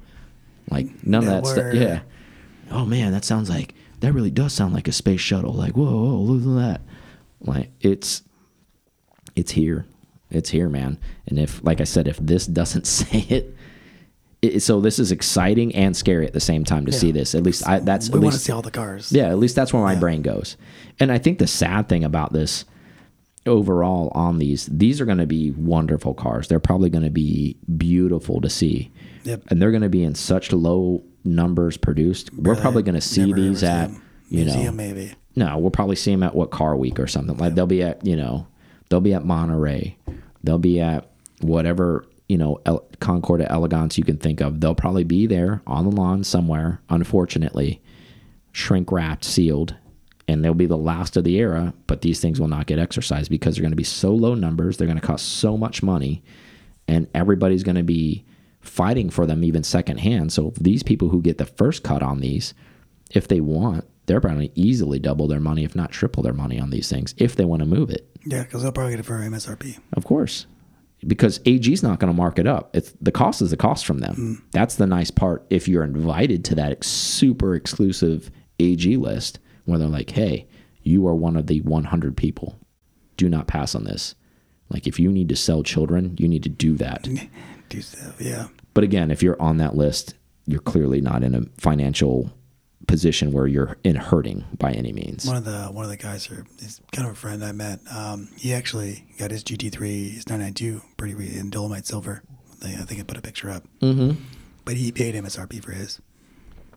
[0.69, 1.99] Like none of That that stuff yeah.
[2.71, 5.53] Oh man that sounds like that really does sound like a space shuttle.
[5.53, 6.81] Like whoa, whoa look at that.
[7.41, 8.23] Like it's
[9.35, 9.85] it's here.
[10.31, 10.97] It's here man.
[11.27, 13.55] And if like i said if this doesn't say it,
[14.41, 17.35] it so this is exciting and scary at the same time to see this.
[17.35, 19.11] At least I, that's we at want to see all the cars.
[19.11, 20.57] yeah, at least that's where my brain goes.
[20.99, 22.65] And I think the sad thing about this
[23.45, 26.47] overall on these, these are going to be wonderful cars.
[26.47, 28.91] They're probably going to be beautiful to see.
[29.23, 29.43] Yep.
[29.49, 32.33] And they're going to be in such low numbers produced.
[32.33, 33.89] We're probably going to see never these at,
[34.29, 35.13] you Museum, know, maybe.
[35.35, 37.37] no, we'll probably see them at what car week or something.
[37.37, 38.47] Like they'll be at, you know,
[38.89, 39.97] they'll be at Monterey.
[40.43, 41.09] They'll be at
[41.41, 44.61] whatever, you know, El- Concours d'Elegance you can think of.
[44.61, 47.81] They'll probably be there on the lawn somewhere, unfortunately,
[48.51, 49.75] shrink wrapped, sealed,
[50.27, 53.29] and they'll be the last of the era, but these things will not get exercised
[53.29, 56.23] because they're going to be so low numbers, they're going to cost so much money,
[56.87, 58.25] and everybody's going to be
[58.61, 60.33] fighting for them even secondhand.
[60.33, 62.53] So these people who get the first cut on these,
[63.11, 66.69] if they want, they're probably easily double their money, if not triple their money on
[66.69, 68.09] these things, if they want to move it.
[68.25, 69.79] Yeah, because they'll probably get it for MSRP.
[69.93, 70.47] Of course.
[71.05, 72.75] Because AG's not going to mark it up.
[72.75, 74.15] It's the cost is the cost from them.
[74.15, 74.51] Mm.
[74.51, 75.45] That's the nice part.
[75.49, 80.47] If you're invited to that ex- super exclusive AG list, where they're like, "Hey,
[80.81, 82.59] you are one of the 100 people.
[83.17, 84.15] Do not pass on this."
[84.69, 87.07] Like, if you need to sell children, you need to do that.
[87.69, 88.47] Do so, yeah.
[88.75, 90.13] But again, if you're on that list,
[90.45, 92.31] you're clearly not in a financial
[92.87, 95.25] position where you're in hurting by any means.
[95.25, 97.79] One of the one of the guys, or he's kind of a friend I met.
[97.91, 102.23] Um, he actually got his GT3, his 992, pretty in Dolomite silver.
[102.63, 103.63] I think I put a picture up.
[103.81, 104.21] Mm-hmm.
[104.63, 106.01] But he paid MSRP for his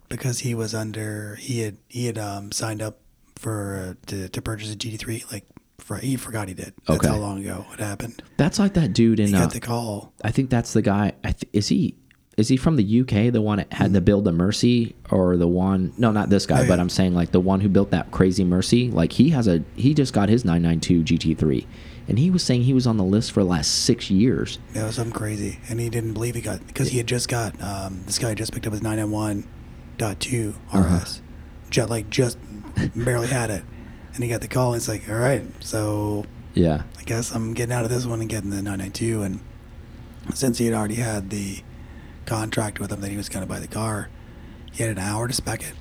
[0.09, 2.99] because he was under he had he had um, signed up
[3.37, 5.45] for uh, to, to purchase a GT3 like
[5.79, 6.75] for, he forgot he did.
[6.87, 7.09] That's okay.
[7.09, 8.23] how long ago it happened.
[8.37, 10.13] That's like that dude in he uh, got the call.
[10.23, 11.13] I think that's the guy.
[11.53, 11.95] is he
[12.37, 13.33] is he from the UK?
[13.33, 13.95] The one that had mm -hmm.
[13.95, 15.93] to build the Mercy or the one?
[15.99, 16.55] No, not this guy.
[16.55, 16.69] Oh, yeah.
[16.69, 18.91] But I'm saying like the one who built that crazy Mercy.
[18.91, 21.67] Like he has a he just got his 992 GT3,
[22.09, 24.59] and he was saying he was on the list for the last six years.
[24.75, 27.51] That was something crazy, and he didn't believe he got because he had just got
[27.61, 29.45] um, this guy just picked up his 991
[29.99, 30.55] 2 RS.
[30.73, 31.05] Uh-huh.
[31.71, 32.39] Just, like just
[32.95, 33.63] barely had it.
[34.15, 34.75] And he got the call.
[34.75, 38.29] It's like, all right, so yeah, I guess I'm getting out of this one and
[38.29, 39.23] getting the 992.
[39.23, 39.41] And
[40.35, 41.63] since he had already had the
[42.27, 44.09] contract with him that he was going to buy the car,
[44.73, 45.75] he had an hour to spec it.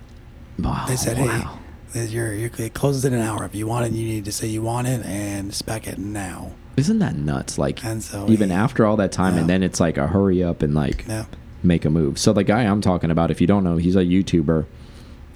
[0.60, 1.60] Wow, they said, wow.
[1.94, 3.46] hey, it closes in an hour.
[3.46, 6.54] If you want it, you need to say you want it and spec it now.
[6.78, 7.58] Isn't that nuts?
[7.58, 9.42] Like, so even he, after all that time, yeah.
[9.42, 11.06] and then it's like a hurry up and like.
[11.08, 11.26] Yeah
[11.63, 12.17] make a move.
[12.20, 14.65] So the guy I'm talking about, if you don't know, he's a YouTuber.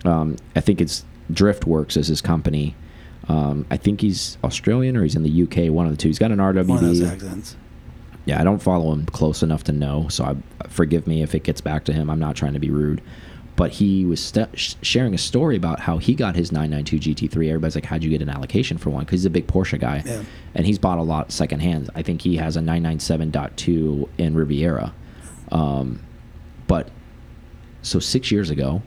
[0.05, 2.75] Um, I think it's Driftworks is his company.
[3.27, 6.09] Um, I think he's Australian or he's in the UK, one of the two.
[6.09, 6.67] He's got an RWD.
[6.67, 7.55] One of those accents.
[8.25, 11.43] Yeah, I don't follow him close enough to know, so I, forgive me if it
[11.43, 12.09] gets back to him.
[12.09, 13.01] I'm not trying to be rude,
[13.55, 17.47] but he was sh sharing a story about how he got his 992 GT3.
[17.49, 20.03] Everybody's like, "How'd you get an allocation for one?" Because he's a big Porsche guy,
[20.05, 20.21] Yeah.
[20.53, 21.89] and he's bought a lot secondhand.
[21.95, 24.93] I think he has a 997.2 in Riviera,
[25.51, 25.99] um,
[26.71, 26.87] but
[27.81, 28.81] so six years ago,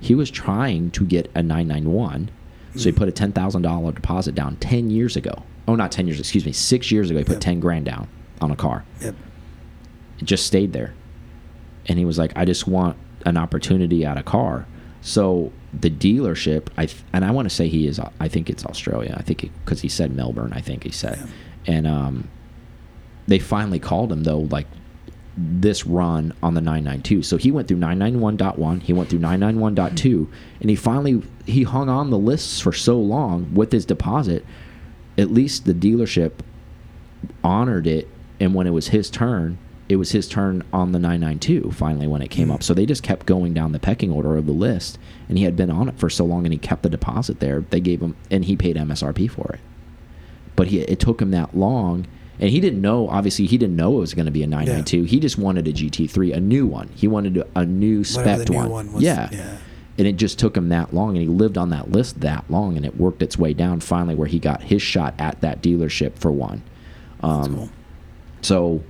[0.00, 2.30] he was trying to get a 991.
[2.76, 5.42] So he put a ten thousand dollar deposit down ten years ago.
[5.68, 6.18] Oh, not ten years.
[6.20, 7.18] Excuse me, six years ago.
[7.20, 7.40] He put Yep.
[7.40, 8.08] ten grand down
[8.40, 8.84] on a car.
[9.00, 9.14] Yep.
[10.20, 10.92] It just stayed there,
[11.86, 14.66] and he was like, "I just want an opportunity at a car."
[15.02, 18.00] So the dealership, I th and I want to say he is.
[18.20, 19.14] I think it's Australia.
[19.18, 20.52] I think because he said Melbourne.
[20.54, 21.18] I think he said,
[21.66, 22.28] and um,
[23.28, 24.66] they finally called him though, like
[25.36, 27.22] this run on the 992.
[27.22, 30.28] So he went through 991.1, he went through 991.2,
[30.60, 34.44] and he finally he hung on the lists for so long with his deposit.
[35.16, 36.32] At least the dealership
[37.42, 38.08] honored it,
[38.40, 42.22] and when it was his turn, it was his turn on the 992 finally when
[42.22, 42.54] it came hmm.
[42.54, 42.62] up.
[42.62, 45.56] So they just kept going down the pecking order of the list, and he had
[45.56, 47.60] been on it for so long, and he kept the deposit there.
[47.70, 49.60] They gave him, and he paid MSRP for it.
[50.56, 52.06] But he, it took him that long,
[52.40, 53.08] and he didn't know.
[53.08, 55.04] Obviously, he didn't know it was going to be a 992.
[55.04, 56.88] He just wanted a GT3, a new one.
[56.94, 58.70] He wanted a, new spec one.
[58.70, 59.02] one was.
[59.02, 59.28] yeah.
[59.30, 59.56] Yeah.
[59.98, 62.76] And it just took him that long, and he lived on that list that long,
[62.78, 66.18] and it worked its way down finally where he got his shot at that dealership
[66.18, 66.62] for one.
[67.20, 67.68] That's Um, cool.
[68.40, 68.82] So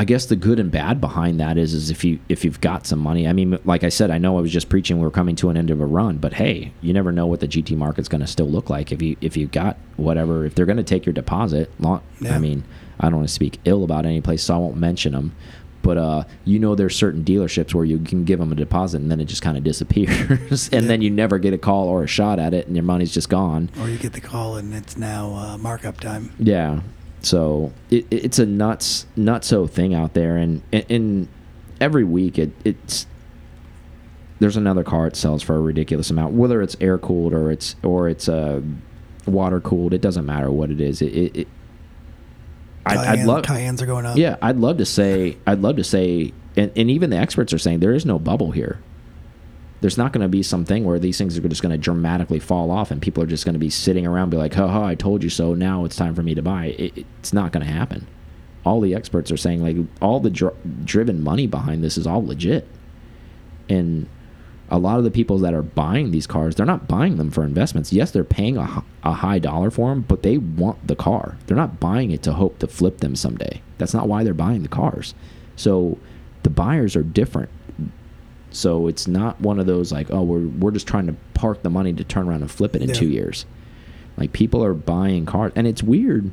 [0.00, 2.86] I guess the good and bad behind that is is if you if you've got
[2.86, 3.26] some money.
[3.26, 5.50] I mean, like I said, I know I was just preaching we were coming to
[5.50, 8.20] an end of a run, but hey, you never know what the GT market's going
[8.20, 11.04] to still look like if you if you got whatever if they're going to take
[11.04, 11.68] your deposit.
[11.80, 12.36] Long, Yeah.
[12.36, 12.62] I mean,
[13.00, 15.34] I don't want to speak ill about any place, so I won't mention them.
[15.82, 19.10] But uh, you know, there's certain dealerships where you can give them a deposit and
[19.10, 20.88] then it just kind of disappears, and Yeah.
[20.88, 23.28] then you never get a call or a shot at it, and your money's just
[23.28, 23.68] gone.
[23.80, 26.30] Or you get the call and it's now uh, markup time.
[26.38, 26.80] Yeah.
[27.22, 31.28] So it, it's a nuts nutso thing out there, and and
[31.80, 33.06] every week it it's
[34.40, 37.74] there's another car it sells for a ridiculous amount, whether it's air cooled or it's
[37.82, 38.60] or it's uh,
[39.26, 39.92] water cooled.
[39.94, 41.02] It doesn't matter what it is.
[41.02, 41.48] It, it, it
[42.86, 44.16] I'd, I'd Cayenne- love Cayennes are going up.
[44.16, 47.58] yeah, I'd love to say, I'd love to say, and, and even the experts are
[47.58, 48.78] saying there is no bubble here.
[49.80, 52.70] There's not going to be something where these things are just going to dramatically fall
[52.70, 54.94] off, and people are just going to be sitting around, be like, "Ha ha, I
[54.94, 56.66] told you so." Now it's time for me to buy.
[56.66, 58.06] It, it's not going to happen.
[58.64, 62.24] All the experts are saying, like, all the dr driven money behind this is all
[62.24, 62.66] legit,
[63.68, 64.08] and
[64.70, 67.42] a lot of the people that are buying these cars, they're not buying them for
[67.42, 67.92] investments.
[67.92, 71.38] Yes, they're paying a high dollar for them, but they want the car.
[71.46, 73.62] They're not buying it to hope to flip them someday.
[73.78, 75.14] That's not why they're buying the cars.
[75.56, 75.98] So
[76.42, 77.48] the buyers are different.
[78.50, 81.70] So it's not one of those like, oh, we're we're just trying to park the
[81.70, 82.94] money to turn around and flip it in Yeah.
[82.94, 83.44] two years.
[84.16, 86.30] Like people are buying cars, and it's weird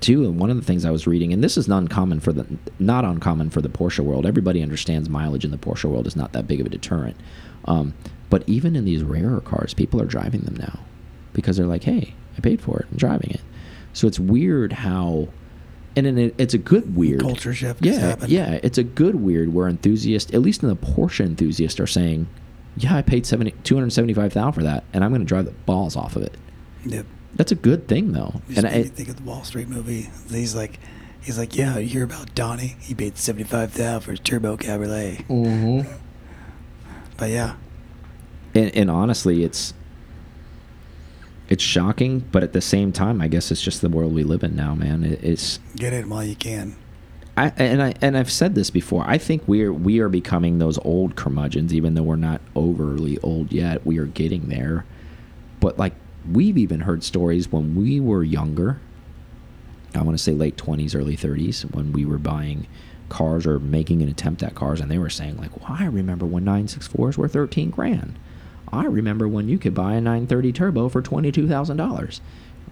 [0.00, 0.24] too.
[0.24, 2.46] And one of the things I was reading, and this is not uncommon for the
[2.78, 4.26] not uncommon for the Porsche world.
[4.26, 7.16] Everybody understands mileage in the Porsche world is not that big of a deterrent.
[7.64, 7.94] Um,
[8.30, 10.80] but even in these rarer cars, people are driving them now
[11.32, 13.40] because they're like, hey, I paid for it, I'm driving it.
[13.92, 15.28] So it's weird how,
[15.96, 17.84] and it, it's a good weird Culture shift.
[17.84, 18.28] yeah, happened.
[18.30, 22.26] yeah, it's a good weird where enthusiasts, at least in the Porsche enthusiasts, are saying,
[22.76, 26.16] "Yeah, I paid 70, 275,000 for that, and I'm going to drive the balls off
[26.16, 26.36] of it."
[26.84, 27.06] Yep.
[27.34, 28.40] That's a good thing, though.
[28.48, 30.08] Just And made I, me think of the Wall Street movie.
[30.30, 30.78] He's like,
[31.20, 32.76] he's like, yeah, you hear about Donnie?
[32.80, 35.26] He paid seventy five thousand for his turbo cabriolet.
[35.28, 35.90] Mm-hmm.
[37.18, 37.54] But yeah,
[38.54, 39.72] and, and honestly, it's
[41.48, 44.42] it's shocking, but at the same time, I guess it's just the world we live
[44.42, 45.04] in now, man.
[45.04, 46.76] It, it's get it while you can.
[47.36, 49.04] I and I and I've said this before.
[49.06, 53.52] I think we're we are becoming those old curmudgeons, even though we're not overly old
[53.52, 53.84] yet.
[53.86, 54.86] We are getting there,
[55.60, 55.94] but like
[56.30, 58.80] we've even heard stories when we were younger.
[59.94, 62.66] I want to say late twenties, early thirties, when we were buying
[63.08, 66.26] cars or making an attempt at cars, and they were saying like, "Well, I remember
[66.26, 68.18] when 964s were thirteen grand.
[68.72, 72.20] I remember when you could buy a 930 turbo for twenty two thousand dollars."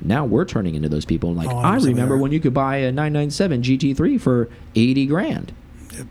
[0.00, 2.78] Now we're turning into those people, and like, Oh, I remember when you could buy
[2.78, 5.52] a 997 GT3 for 80 grand.
[5.96, 6.06] Yep.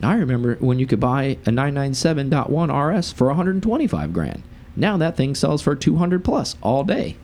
[0.00, 4.42] I remember when you could buy a 997.1 RS for 125 grand.
[4.76, 7.16] Now that thing sells for 200 plus all day.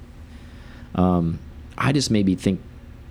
[0.94, 1.38] Um,
[1.78, 2.60] I just maybe think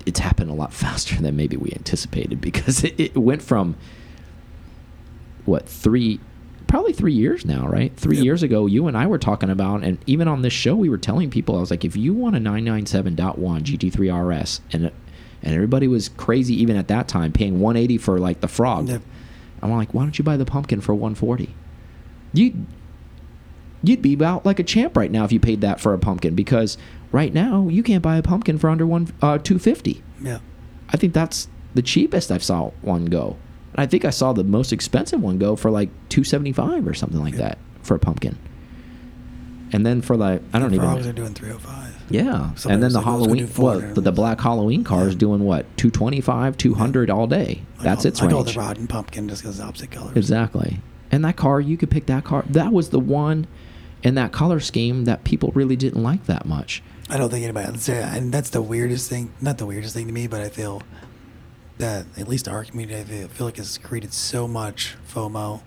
[0.05, 3.75] it's happened a lot faster than maybe we anticipated because it, it went from
[5.45, 6.19] what three,
[6.71, 7.95] probably three years now, right?
[7.97, 8.25] Three Yep.
[8.25, 10.97] years ago, you and I were talking about, and even on this show, we were
[10.97, 14.09] telling people, I was like, if you want a 997.1 GT3
[14.41, 14.91] RS, and
[15.43, 18.87] and everybody was crazy even at that time, paying 180 for like the Frog.
[18.89, 19.01] Yep.
[19.63, 21.53] I'm like, why don't you buy the Pumpkin for 140?
[22.33, 22.65] You
[23.83, 26.35] you'd be about like a champ right now if you paid that for a pumpkin
[26.35, 26.77] because
[27.11, 30.37] right now you can't buy a pumpkin for under one uh, 250 Yeah.
[30.89, 33.37] i think that's the cheapest i've saw one go
[33.75, 37.35] I think I saw the most expensive one go for like 275 or something like
[37.35, 38.37] that for a pumpkin.
[39.73, 42.03] And then for like I don't Frogs even are doing 305.
[42.09, 42.53] yeah.
[42.55, 45.19] Somebody and then the like, Halloween well, the, the black Halloween car is Yeah.
[45.19, 47.61] doing what 225, 200 all day.
[47.79, 48.53] I That's call- its I range.
[48.53, 50.17] the rotten pumpkin just because opposite colors.
[50.17, 50.79] Exactly.
[51.09, 52.43] And that car, you could pick that car.
[52.49, 53.47] That was the one
[54.03, 56.83] in that color scheme that people really didn't like that much.
[57.09, 59.33] I don't think anybody yeah, And that's the weirdest thing.
[59.41, 60.81] Not the weirdest thing to me, but I feel
[61.77, 65.61] that at least our community, I feel, like has created so much FOMO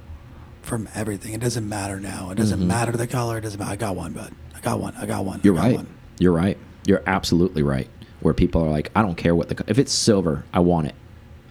[0.63, 1.35] from everything.
[1.35, 2.31] It doesn't matter now.
[2.31, 2.67] It doesn't Mhm.
[2.67, 3.39] matter the color.
[3.39, 3.73] It doesn't matter.
[3.73, 4.33] I got one, bud.
[4.57, 4.95] I got one.
[4.97, 5.41] I got one.
[5.43, 5.77] You're got right.
[5.77, 5.87] one.
[6.19, 6.57] You're right.
[6.87, 7.89] You're absolutely right.
[8.21, 10.95] Where people are like, I don't care what the if it's silver, I want it.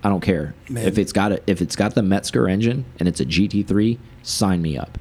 [0.03, 3.19] I don't care if it's got a if it's got the Metzger engine and it's
[3.19, 3.99] a GT3.
[4.23, 4.97] Sign me up,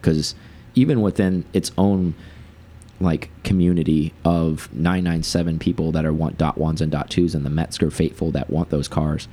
[0.00, 0.34] because
[0.74, 2.14] even within its own
[3.00, 7.50] like community of 997 people that are want dot ones and dot twos and the
[7.50, 9.28] Mezger faithful that want those cars,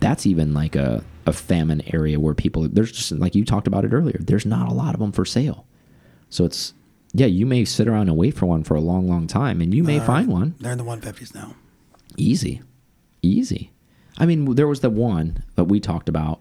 [0.00, 3.84] that's even like a a famine area where people there's just like you talked about
[3.84, 4.18] it earlier.
[4.20, 5.66] There's not a lot of them for sale.
[6.28, 6.74] So it's
[7.12, 9.72] yeah, you may sit around and wait for one for a long, long time, and
[9.72, 11.54] you may All find one They're in the 150s now.
[12.16, 12.60] easy,
[13.22, 13.70] easy.
[14.18, 16.40] I mean, there was the one that we talked about,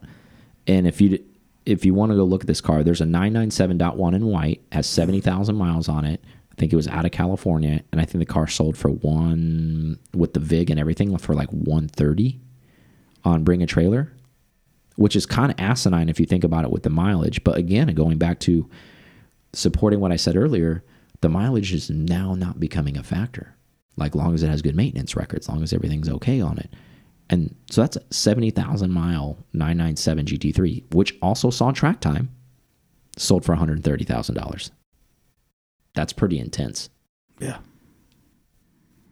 [0.67, 1.23] and if you
[1.65, 4.85] if you want to go look at this car, there's a 997.1 in white, has
[4.85, 6.21] 70,000 miles on it.
[6.53, 9.97] I think it was out of California, and I think the car sold for one
[10.13, 12.39] with the VIG and everything for like 130
[13.23, 14.13] on Bring a Trailer,
[14.95, 17.43] which is kind of asinine if you think about it with the mileage.
[17.43, 18.69] But again, going back to
[19.53, 20.83] supporting what I said earlier,
[21.21, 23.55] the mileage is now not becoming a factor.
[23.95, 26.71] Like long as it has good maintenance records, long as everything's okay on it.
[27.29, 32.29] And so that's a 70,000 mile 997 GT3, which also saw track time,
[33.17, 34.71] sold for $130,000.
[35.95, 36.89] That's pretty intense.
[37.39, 37.57] Yeah.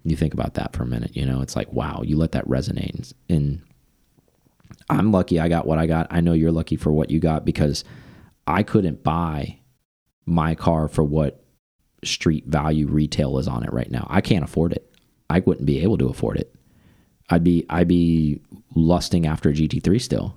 [0.03, 2.47] You think about that for a minute, you know, it's like, wow, you let that
[2.47, 3.13] resonate.
[3.29, 3.61] And
[4.89, 6.07] I'm lucky I got what I got.
[6.09, 7.83] I know you're lucky for what you got because
[8.47, 9.59] I couldn't buy
[10.25, 11.43] my car for what
[12.03, 14.07] street value retail is on it right now.
[14.09, 14.91] I can't afford it.
[15.29, 16.53] I wouldn't be able to afford it.
[17.29, 18.41] I'd be I'd be
[18.75, 20.35] lusting after a GT3 still.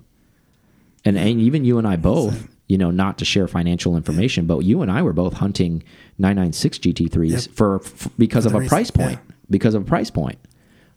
[1.03, 4.59] And and even you and I both, you know, not to share financial information, but
[4.59, 5.83] you and I were both hunting
[6.17, 7.55] 996 GT3s Yep.
[7.55, 9.19] for, for because For of a reason- price point.
[9.27, 9.35] yeah.
[9.49, 10.39] Because of a price point.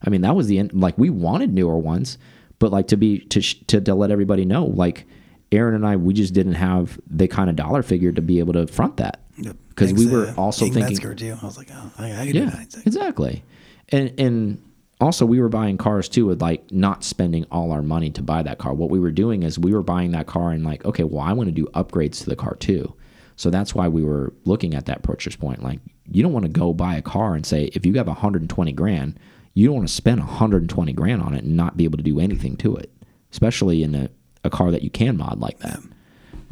[0.02, 0.72] I mean, that was the end.
[0.72, 2.16] Like we wanted newer ones,
[2.58, 5.04] but like to be to sh- to, to let everybody know, like
[5.52, 8.52] Aaron and I, we just didn't have the kind of dollar figure to be able
[8.54, 9.20] to front that.
[9.36, 9.56] Yep.
[9.76, 11.36] 'Cause we were uh, also King thinking- Mezger, too.
[11.40, 12.86] I was like, oh, I, I Yeah, 96.
[12.86, 13.44] exactly.
[13.90, 14.62] And and
[15.00, 18.42] also we were buying cars too with like not spending all our money to buy
[18.42, 18.74] that car.
[18.74, 21.32] What we were doing is we were buying that car and like, okay, well, I
[21.32, 22.94] want to do upgrades to the car too.
[23.36, 25.62] So that's why we were looking at that purchase point.
[25.62, 25.78] Like,
[26.10, 29.18] you don't want to go buy a car and say if you have 120 grand,
[29.54, 32.18] you don't want to spend 120 grand on it and not be able to do
[32.18, 32.90] anything to it,
[33.30, 34.10] especially in a,
[34.42, 35.78] a car that you can mod like that.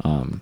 [0.05, 0.41] Um,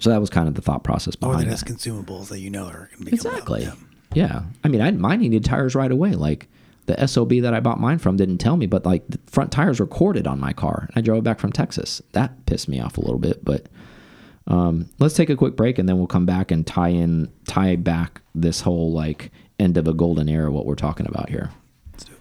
[0.00, 1.50] so that was kind of the thought process Or behind that that.
[1.50, 3.68] has consumables that you know are going to be Exactly.
[4.14, 4.42] Yeah.
[4.64, 6.12] I mean, I mine needed tires right away.
[6.14, 6.48] Like
[6.96, 9.80] the SOB that I bought mine from didn't tell me, but like the front tires
[9.80, 10.88] were corded on my car.
[10.94, 12.02] I drove it back from Texas.
[12.12, 13.66] That pissed me off a little bit, but
[14.46, 17.76] um, let's take a quick break and then we'll come back and tie in tie
[17.76, 21.50] back this whole like end of a golden era what we're talking about here.
[21.92, 22.12] Let's do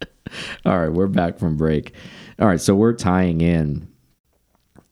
[0.00, 0.08] it.
[0.66, 1.94] All right, we're back from break.
[2.38, 3.88] All right, so we're tying in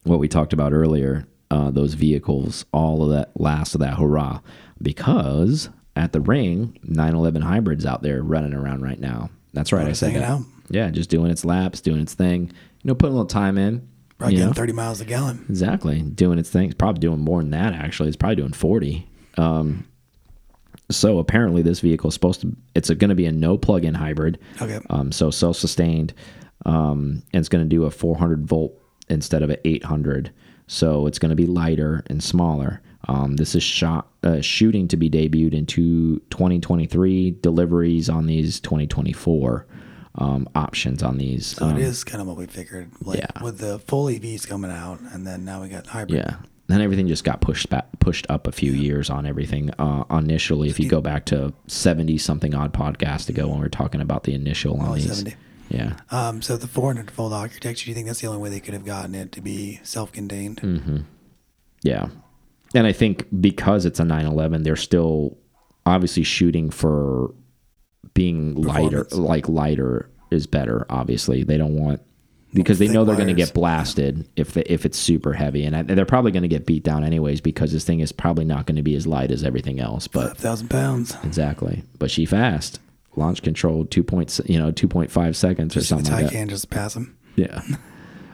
[0.05, 4.41] what we talked about earlier, uh, those vehicles, all of that last of that hurrah,
[4.81, 9.31] because at the ring, 911 hybrids out there running around right now.
[9.55, 10.23] That's right, I said that.
[10.23, 10.43] out.
[10.69, 12.53] Yeah, just doing its laps, doing its thing.
[12.83, 13.89] You know, putting a little time in.
[14.19, 14.55] Probably getting know?
[14.55, 15.45] 30 miles a gallon.
[15.49, 16.01] Exactly.
[16.03, 16.67] Doing its thing.
[16.67, 18.09] It's probably doing more than that, actually.
[18.09, 19.09] It's probably doing 40.
[19.37, 19.87] Um,
[20.91, 23.95] so apparently, this vehicle is supposed to, it's going to be a no plug in
[23.95, 24.39] hybrid.
[24.61, 24.81] Okay.
[24.91, 26.15] Um, so self sustained.
[26.65, 28.75] Um, and it's going to do a 400 volt
[29.09, 30.33] instead of an 800.
[30.67, 32.83] So it's going to be lighter and smaller.
[33.09, 37.33] Um, this is shot, uh, shooting to be debuted into 2023.
[37.41, 39.67] Deliveries on these 2024.
[40.19, 41.49] Um, options on these.
[41.49, 42.91] So Um, it is kind of what we figured.
[43.03, 43.43] Like yeah.
[43.43, 46.19] with the full EVs coming out, and then now we got hybrid.
[46.19, 46.37] Yeah.
[46.69, 49.71] Then everything just got pushed back, pushed up a few years on everything.
[49.79, 53.69] Uh, initially, if you go back to seventy something odd podcasts ago when we were
[53.69, 55.37] talking about the initial on these, 70.
[55.69, 58.59] yeah, Um, so the 400 fold architecture, do you think that's the only way they
[58.61, 60.61] could have gotten it to be self-contained?
[60.63, 61.05] Mm.
[61.83, 62.09] yeah,
[62.77, 65.37] and I think because it's a 911, they're still
[65.87, 67.35] obviously shooting for
[68.13, 70.85] being lighter, like lighter is better.
[70.91, 72.03] Obviously, they don't want
[72.53, 75.75] because they know they're going to get blasted if they, if it's super heavy, and
[75.75, 78.67] I, they're probably going to get beat down anyways because this thing is probably not
[78.67, 80.07] going to be as light as everything else.
[80.07, 81.17] But 5,000 pounds.
[81.25, 81.83] Exactly.
[81.99, 82.79] But she fast.
[83.17, 86.31] Launch control two points, you know, two point five seconds or Just the something like
[86.31, 86.49] that.
[86.49, 87.17] Just pass them.
[87.37, 87.63] Yeah.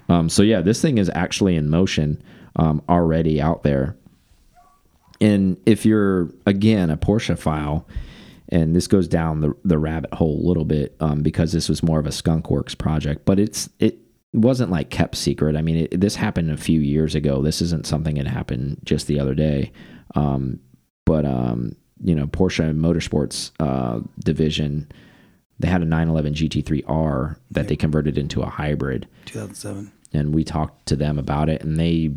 [0.09, 2.23] Um, so yeah, this thing is actually in motion
[2.57, 3.97] um, already out there.
[5.23, 7.87] And if you're again a Porsche file,
[8.49, 11.83] and this goes down the the rabbit hole a little bit um, because this was
[11.83, 13.99] more of a Skunk Works project, but it's it
[14.33, 15.55] wasn't like kept secret.
[15.55, 17.41] I mean, it, this happened a few years ago.
[17.41, 19.71] This isn't something that happened just the other day.
[20.17, 20.59] Um,
[21.05, 24.91] but um, you know, Porsche Motorsports uh, division,
[25.61, 29.07] they had a 911 GT3R that they converted into a hybrid.
[29.27, 29.93] 2007.
[30.13, 32.11] And we talked to them about it, and they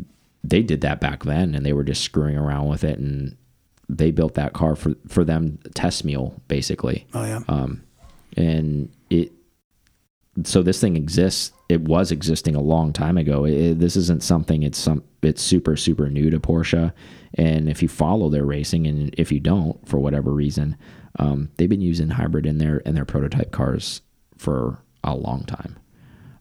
[0.48, 3.36] they did that back then, and they were just screwing around with it, and
[3.88, 7.06] they built that car for for them test mule basically.
[7.14, 7.40] Oh yeah.
[7.48, 7.82] Um,
[8.36, 9.32] and it
[10.44, 11.52] so this thing exists.
[11.68, 13.44] It was existing a long time ago.
[13.44, 14.62] It, this isn't something.
[14.62, 15.02] It's some.
[15.22, 16.92] It's super super new to Porsche.
[17.34, 20.76] And if you follow their racing, and if you don't for whatever reason,
[21.18, 24.02] um, they've been using hybrid in their in their prototype cars
[24.36, 25.76] for a long time.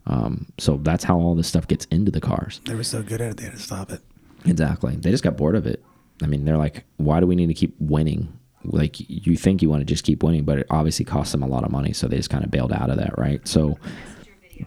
[0.07, 2.61] Um, so that's how all this stuff gets into the cars.
[2.65, 4.01] They were so good at it, they had to stop it.
[4.45, 4.95] Exactly.
[4.95, 5.83] They just got bored of it.
[6.21, 8.31] I mean, they're like, why do we need to keep winning?
[8.63, 11.47] Like, you think you want to just keep winning, but it obviously costs them a
[11.47, 11.93] lot of money.
[11.93, 13.45] So they just kind of bailed out of that, right?
[13.47, 13.77] So,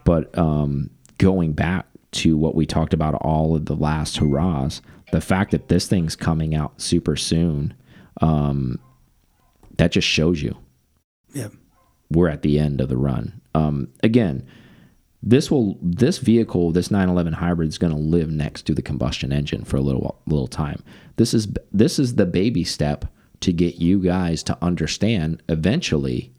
[0.04, 4.82] but um, going back to what we talked about, all of the last hurrahs,
[5.12, 7.74] the fact that this thing's coming out super soon,
[8.20, 8.78] um,
[9.76, 10.56] that just shows you
[11.32, 11.48] Yeah.
[12.10, 13.40] we're at the end of the run.
[13.54, 14.44] Um, again,
[15.22, 19.32] this will this vehicle, this 911 hybrid, is going to live next to the combustion
[19.32, 20.82] engine for a little little time.
[21.16, 23.04] This is this is the baby step
[23.40, 26.32] to get you guys to understand eventually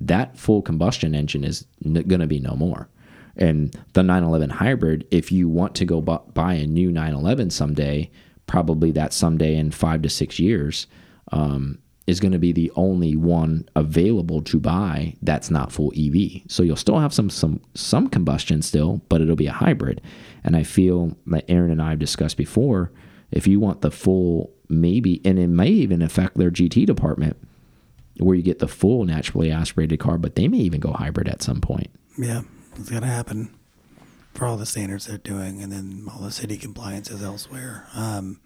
[0.00, 2.88] that full combustion engine is going to be no more.
[3.36, 8.10] And the 911 hybrid, if you want to go bu buy a new 911 someday,
[8.46, 10.86] probably that someday in five to six years,
[11.32, 16.42] um, is going to be the only one available to buy that's not full EV.
[16.48, 20.00] So you'll still have some some some combustion still, but it'll be a hybrid.
[20.44, 22.90] And I feel that Aaron and I have discussed before,
[23.30, 27.36] if you want the full maybe and it may even affect their GT department
[28.18, 31.42] where you get the full naturally aspirated car, but they may even go hybrid at
[31.42, 31.88] some point.
[32.18, 32.42] Yeah.
[32.76, 33.54] It's gonna happen
[34.34, 37.86] for all the standards they're doing and then all the city compliances elsewhere.
[37.94, 38.40] Um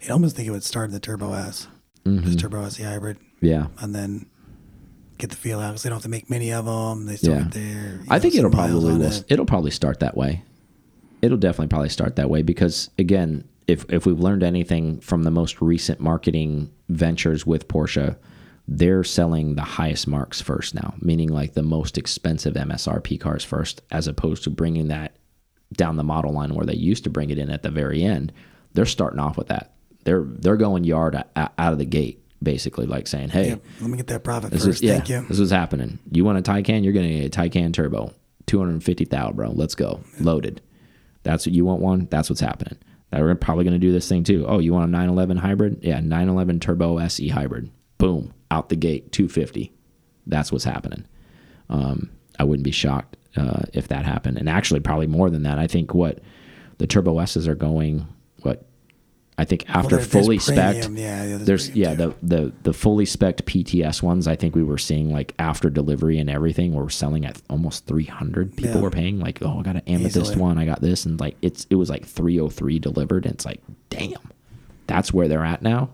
[0.00, 1.68] you'd almost think it would start in the Turbo S.
[2.06, 2.36] Just mm-hmm.
[2.36, 3.18] Turbo S the hybrid.
[3.40, 3.66] Yeah.
[3.80, 4.26] and then
[5.18, 7.06] get the feel out because they don't have to make many of them.
[7.06, 7.48] They still Yeah.
[7.50, 8.00] there.
[8.08, 9.24] I think it'll probably will, It.
[9.28, 10.42] it'll probably start that way.
[11.22, 15.30] It'll definitely probably start that way because again, if if we've learned anything from the
[15.30, 18.16] most recent marketing ventures with Porsche,
[18.68, 23.82] they're selling the highest marks first now, meaning like the most expensive MSRP cars first,
[23.90, 25.16] as opposed to bringing that
[25.72, 28.32] down the model line where they used to bring it in at the very end.
[28.74, 29.72] They're starting off with that.
[30.06, 33.64] They're they're going yard out of the gate, basically, like saying, "Hey, Yep.
[33.82, 34.76] Let me get that profit this first.
[34.78, 35.26] is yeah, Thank you.
[35.28, 35.98] this is happening.
[36.10, 36.82] You want a Taycan?
[36.84, 38.12] You're gonna get a Taycan Turbo,
[38.46, 39.50] two hundred fifty thousand, bro.
[39.50, 40.62] Let's go, loaded.
[41.24, 41.82] That's what you want.
[41.82, 42.06] One.
[42.10, 42.78] That's what's happening.
[43.10, 44.44] They're probably gonna do this thing too.
[44.48, 45.78] Oh, you want a 911 hybrid?
[45.82, 47.70] Yeah, 911 Turbo SE hybrid.
[47.98, 49.72] Boom, out the gate, two fifty.
[50.26, 51.04] That's what's happening.
[51.68, 55.58] Um, I wouldn't be shocked uh, if that happened, and actually probably more than that.
[55.58, 56.20] I think what
[56.78, 58.06] the Turbo S's are going.
[58.42, 58.66] What
[59.38, 62.14] I think after there's fully spec, yeah, yeah, there's yeah too.
[62.22, 64.26] the the the fully spec PTS ones.
[64.26, 68.56] I think we were seeing like after delivery and everything, we're selling at almost 300.
[68.56, 68.80] People Yeah.
[68.80, 70.38] were paying like, oh, I got an amethyst Easily.
[70.40, 73.60] one, I got this, and like it's it was like 303 delivered, and it's like,
[73.90, 74.14] damn,
[74.86, 75.90] that's where they're at now.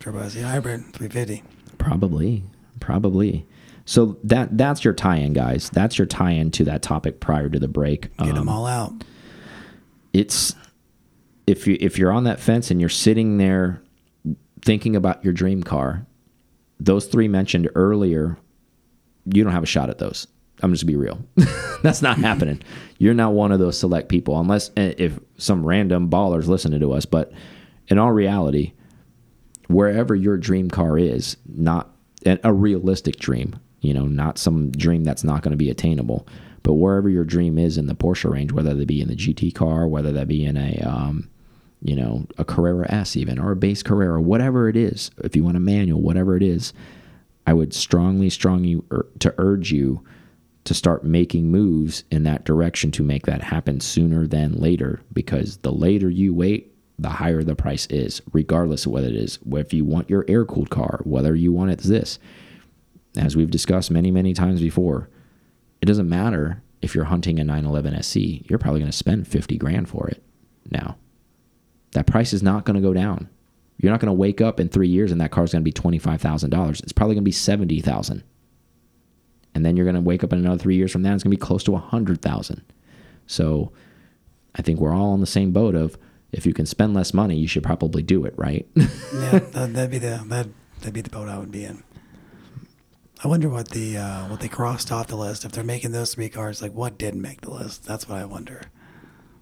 [0.00, 1.42] Turbo hybrid, 350.
[1.78, 2.42] Probably,
[2.80, 3.46] probably.
[3.86, 5.70] So that that's your tie-in, guys.
[5.70, 8.14] That's your tie-in to that topic prior to the break.
[8.18, 8.92] Get them Um, all out.
[10.12, 10.54] it's
[11.46, 13.82] if you if you're on that fence and you're sitting there
[14.62, 16.06] thinking about your dream car,
[16.80, 18.36] those three mentioned earlier,
[19.26, 20.26] you don't have a shot at those.
[20.62, 21.18] I'm just be real.
[21.82, 22.62] That's not happening.
[22.98, 26.92] You're not one of those select people, unless eh, if some random ballers listening to
[26.92, 27.04] us.
[27.04, 27.32] But
[27.88, 28.72] in all reality,
[29.68, 31.90] wherever your dream car is, not
[32.24, 36.26] a realistic dream, you know, not some dream that's not going to be attainable,
[36.62, 39.54] but wherever your dream is in the Porsche range, whether that be in the GT
[39.54, 41.28] car, whether that be in a, um,
[41.82, 45.44] you know, a Carrera S even, or a base Carrera, whatever it is, if you
[45.44, 46.72] want a manual, whatever it is,
[47.46, 50.02] I would strongly, strongly ur- to urge you
[50.66, 55.58] to start making moves in that direction to make that happen sooner than later because
[55.58, 59.72] the later you wait the higher the price is regardless of whether it is if
[59.72, 62.18] you want your air cooled car whether you want it this.
[63.16, 65.08] As we've discussed many many times before
[65.80, 69.56] it doesn't matter if you're hunting a 911 SC you're probably going to spend 50
[69.56, 70.22] grand for it
[70.70, 70.96] now
[71.96, 73.28] that price is not going to go down
[73.78, 75.72] you're not going to wake up in 3 years and that car's going to be
[75.72, 78.22] $25,000 it's probably going to be 70,000
[79.56, 81.14] and then you're going to wake up in another three years from now.
[81.14, 82.62] It's going to be close to a hundred thousand.
[83.26, 83.72] So
[84.54, 85.96] I think we're all on the same boat of
[86.30, 88.68] if you can spend less money, you should probably do it, right?
[88.76, 90.48] yeah, that, that'd be the that
[90.80, 91.82] that'd be the boat I would be in.
[93.24, 96.12] I wonder what the uh, what they crossed off the list if they're making those
[96.12, 96.60] three cars.
[96.60, 97.86] Like, what didn't make the list?
[97.86, 98.60] That's what I wonder.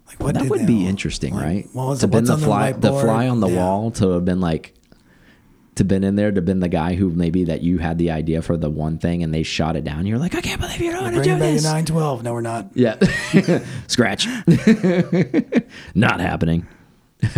[0.07, 1.69] Like, what that would be all- interesting, like, right?
[1.73, 2.11] What was to it?
[2.11, 3.57] been the fly, the fly on the Yeah.
[3.57, 4.73] wall, to have been like,
[5.75, 8.41] to been in there, to been the guy who maybe that you had the idea
[8.41, 10.05] for the one thing and they shot it down.
[10.05, 11.63] You're like, I can't believe you're not going to do this.
[11.65, 12.23] nine twelve.
[12.23, 12.69] No, we're not.
[12.75, 12.95] Yeah.
[13.87, 14.25] Scratch.
[15.95, 16.65] Not happening.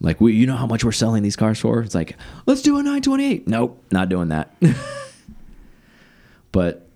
[0.00, 1.82] like we you know how much we're selling these cars for?
[1.82, 2.16] It's like,
[2.46, 3.46] let's do a 928.
[3.46, 4.54] Nope, not doing that.
[6.52, 6.88] but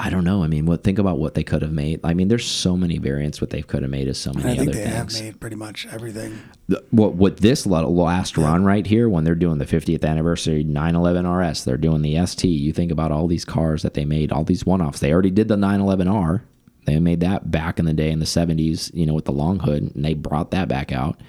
[0.00, 0.44] I don't know.
[0.44, 2.00] I mean, what think about what they could have made.
[2.04, 4.56] I mean, there's so many variants what they could have made is so many I
[4.56, 5.18] think other they things.
[5.18, 6.38] have made pretty much everything.
[6.68, 11.26] The- what what this last run right here when they're doing the 50th anniversary 911
[11.26, 12.44] RS, they're doing the ST.
[12.50, 15.00] You think about all these cars that they made, all these one-offs.
[15.00, 16.42] They already did the 911R.
[16.86, 19.58] They made that back in the day in the 70s, you know, with the long
[19.60, 21.20] hood, and they brought that back out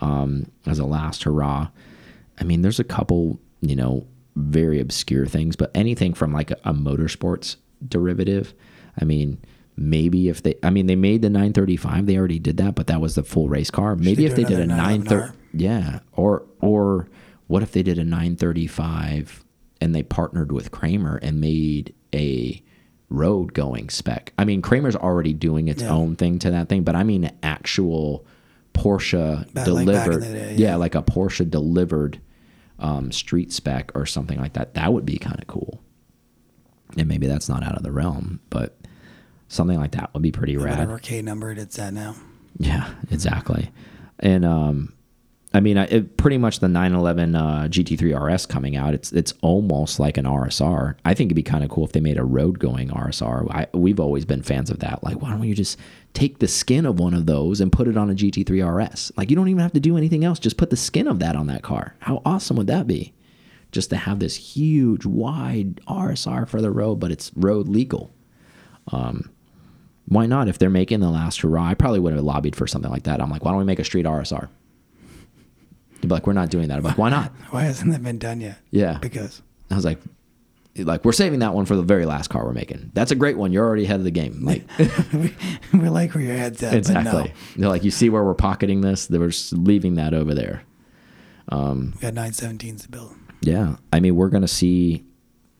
[0.00, 1.68] um, as a last hurrah.
[2.40, 6.56] I mean, there's a couple, you know, very obscure things, but anything from like a,
[6.64, 7.56] a motorsports
[7.88, 8.54] derivative.
[9.00, 9.38] I mean,
[9.76, 13.00] maybe if they, I mean, they made the 935, they already did that, but that
[13.00, 13.96] was the full race car.
[13.96, 17.08] Maybe they if they did a 930, yeah, or or
[17.46, 19.44] what if they did a 935
[19.80, 22.62] and they partnered with Kremer and made a
[23.08, 24.32] road going spec?
[24.38, 25.90] I mean, Kremer's already doing its Yeah.
[25.90, 28.26] own thing to that thing, but I mean actual
[28.72, 30.68] Porsche Back- like delivered, the day, yeah.
[30.70, 30.76] yeah.
[30.76, 32.20] like a Porsche delivered
[32.78, 34.74] um, street spec or something like that.
[34.74, 35.80] That would be kind of cool.
[36.96, 38.76] And maybe that's not out of the realm, but
[39.48, 40.78] something like that would be pretty rad.
[40.78, 42.16] Whatever K numbered it's at now.
[42.58, 43.70] Yeah, exactly.
[44.20, 44.94] And um,
[45.54, 50.00] I mean, it, pretty much the 911 uh, GT3 RS coming out, it's it's almost
[50.00, 50.96] like an RSR.
[51.04, 53.48] I think it'd be kind of cool if they made a road going RSR.
[53.50, 55.04] I, we've always been fans of that.
[55.04, 55.78] Like, why don't you just
[56.12, 59.12] take the skin of one of those and put it on a GT3 RS?
[59.16, 60.40] Like, you don't even have to do anything else.
[60.40, 61.94] Just put the skin of that on that car.
[62.00, 63.13] How awesome would that be?
[63.74, 68.14] Just to have this huge, wide RSR for the road, but it's road legal
[68.92, 69.30] um,
[70.06, 70.48] why not?
[70.48, 73.20] If they're making the last hurrah, I probably would have lobbied for something like that.
[73.20, 74.48] I'm like, why don't we make a street RSR?
[76.02, 76.78] You'd be like, we're not doing that.
[76.78, 77.32] I'm like, why not?
[77.50, 78.58] Why hasn't that been done yet?
[78.70, 78.98] Yeah.
[79.00, 79.98] Because I was like,
[80.76, 82.90] like we're saving that one for the very last car we're making.
[82.92, 83.52] That's a great one.
[83.52, 84.44] You're already ahead of the game.
[84.44, 84.64] Like
[85.14, 85.34] we,
[85.72, 86.74] we like where your head's at.
[86.74, 87.12] exactly.
[87.12, 87.32] But no.
[87.56, 89.06] They're like, you see where we're pocketing this?
[89.06, 90.64] They were just leaving that over there.
[91.48, 93.14] Um, we got 917s to build.
[93.44, 95.04] Yeah, I mean, we're gonna see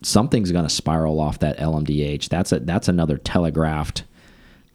[0.01, 2.29] something's gonna spiral off that LMDH.
[2.29, 4.03] That's a that's another telegraphed,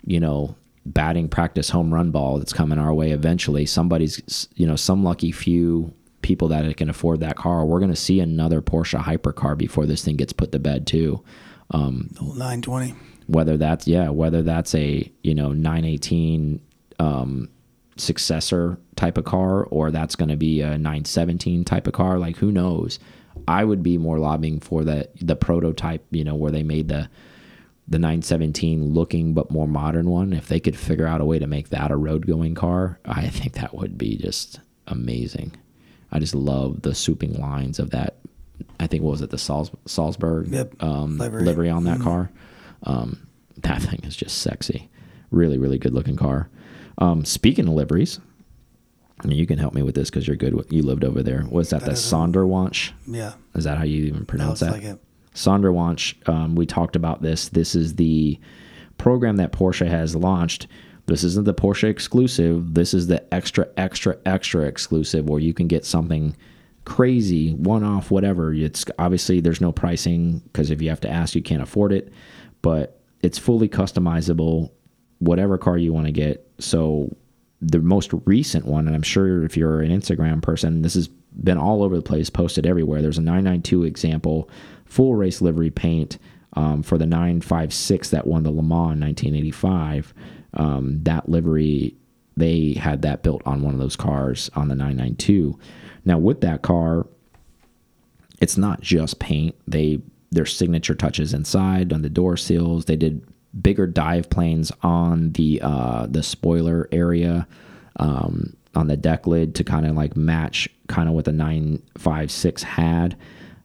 [0.04, 0.54] you know,
[0.86, 3.66] batting practice home run ball that's coming our way eventually.
[3.66, 5.92] Somebody's, you know, some lucky few
[6.22, 7.64] people that can afford that car.
[7.66, 11.22] We're gonna see another Porsche hypercar before this thing gets put to bed too.
[11.72, 12.94] Um, 920.
[13.26, 16.60] whether that's yeah whether that's a you know 918
[16.98, 17.48] um
[18.00, 22.36] successor type of car or that's going to be a 917 type of car like
[22.36, 22.98] who knows
[23.48, 27.08] i would be more lobbying for the the prototype you know where they made the
[27.88, 31.46] the 917 looking but more modern one if they could figure out a way to
[31.46, 35.52] make that a road going car i think that would be just amazing
[36.12, 38.16] i just love the swooping lines of that
[38.78, 41.44] i think what was it the Sals- salzburg Yep, um, livery.
[41.44, 42.30] livery on that car
[42.84, 43.26] um,
[43.58, 44.88] that thing is just sexy.
[45.30, 46.48] Really, really good looking car.
[46.98, 48.20] Um, speaking of liveries,
[49.22, 50.54] I mean, you can help me with this because you're good.
[50.54, 51.44] With, you lived over there.
[51.50, 52.92] Was that, That the Sonderwunsch?
[53.06, 53.34] Yeah.
[53.54, 54.72] Is that how you even pronounce that?
[54.72, 54.98] like it.
[55.34, 56.28] Sonderwunsch.
[56.28, 57.48] Um, we talked about this.
[57.48, 58.38] This is the
[58.98, 60.66] program that Porsche has launched.
[61.06, 62.74] This isn't the Porsche exclusive.
[62.74, 66.36] This is the extra, extra, extra exclusive where you can get something
[66.84, 68.52] crazy, one off, whatever.
[68.52, 72.12] It's obviously there's no pricing because if you have to ask, you can't afford it,
[72.62, 74.70] but it's fully customizable,
[75.18, 76.46] whatever car you want to get.
[76.60, 77.14] So
[77.60, 81.58] the most recent one, and I'm sure if you're an Instagram person, this has been
[81.58, 83.02] all over the place, posted everywhere.
[83.02, 84.48] There's a 992 example,
[84.84, 86.18] full race livery paint
[86.54, 90.14] um, for the 956 that won the Le Mans in 1985.
[90.54, 91.94] Um, that livery,
[92.36, 95.58] they had that built on one of those cars on the 992.
[96.04, 97.06] Now, with that car,
[98.40, 99.54] it's not just paint.
[99.68, 100.00] They
[100.32, 102.84] their signature touches inside on the door seals.
[102.84, 103.26] They did
[103.58, 107.46] bigger dive planes on the uh, the spoiler area
[107.96, 111.82] um, on the deck lid to kind of like match kind of what the nine
[111.98, 113.16] five six had.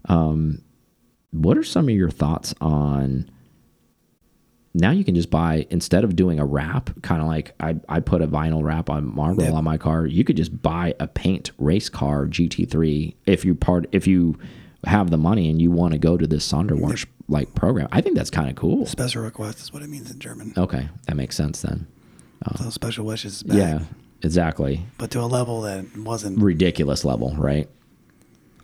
[0.05, 0.61] Um,
[1.31, 3.29] what are some of your thoughts on?
[4.77, 8.01] Now you can just buy instead of doing a wrap, kind of like I, I
[8.01, 9.53] put a vinyl wrap on marble Yep.
[9.53, 10.05] on my car.
[10.05, 14.37] You could just buy a paint race car GT3 if you part if you
[14.85, 17.87] have the money and you want to go to this Sonderwunsch like program.
[17.91, 18.85] I think that's kind of cool.
[18.85, 20.53] Special request is what it means in German.
[20.57, 21.87] Okay, that makes sense then.
[22.57, 23.43] so um, special wishes.
[23.43, 23.79] back, Yeah,
[24.21, 24.85] exactly.
[24.97, 26.39] but to a level that wasn't.
[26.39, 27.69] Ridiculous level, right?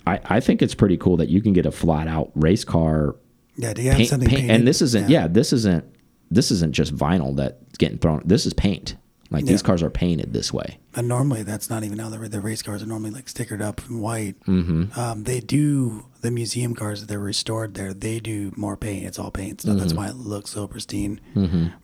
[0.08, 3.16] I, I think it's pretty cool that you can get a flat out race car
[3.56, 4.56] Yeah, do you have paint, something paint- painted?
[4.56, 5.28] and this isn't yeah.
[5.28, 5.86] this isn't
[6.32, 8.96] this isn't just vinyl that's getting thrown this is paint
[9.32, 12.42] like these cars are painted this way And normally that's not even how the, the
[12.42, 14.40] race cars are normally like stickered up in white.
[14.46, 15.00] mm-hmm.
[15.00, 17.94] Um, they do the museum cars that they're restored there.
[17.94, 19.06] They do more paint.
[19.06, 19.72] It's all paint stuff.
[19.72, 19.80] Mm-hmm.
[19.80, 21.20] That's why it looks so pristine.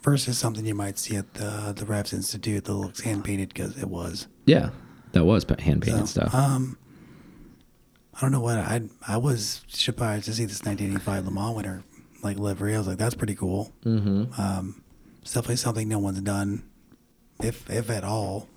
[0.04, 3.78] Versus something you might see at the the Revs Institute that looks hand painted because
[3.78, 4.28] it was.
[4.45, 4.70] yeah
[5.14, 6.78] that was hand painted So, stuff Um,
[8.14, 11.84] I don't know what I I was surprised to see this 1985 Le Mans winner
[12.24, 12.76] like livery.
[12.76, 13.72] I was like, that's pretty cool.
[13.86, 14.24] mm-hmm.
[14.41, 14.82] Um,
[15.22, 16.64] it's definitely something no one's done,
[17.41, 18.47] if if at all.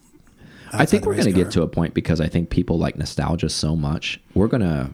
[0.73, 3.49] I think we're going to get to a point because I think people like nostalgia
[3.49, 4.21] so much.
[4.35, 4.91] We're going to,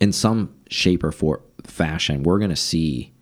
[0.00, 3.12] in some shape or for fashion, we're going to see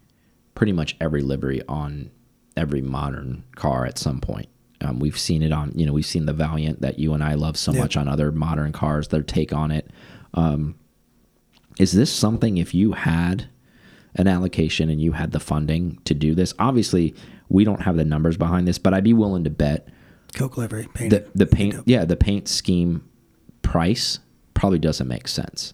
[0.54, 2.10] pretty much every livery on
[2.56, 4.48] every modern car at some point.
[4.80, 7.34] Um, we've seen it on, you know, we've seen the Valiant that you and I
[7.34, 7.80] love so Yeah.
[7.80, 9.90] much on other modern cars, their take on it.
[10.32, 10.74] Um,
[11.78, 13.48] is this something if you had
[14.16, 16.52] an allocation and you had the funding to do this?
[16.58, 17.14] Obviously,
[17.48, 19.88] we don't have the numbers behind this, but I'd be willing to bet
[20.34, 23.08] Coke livery the the paint yeah the paint scheme
[23.62, 24.18] price
[24.54, 25.72] probably doesn't make sense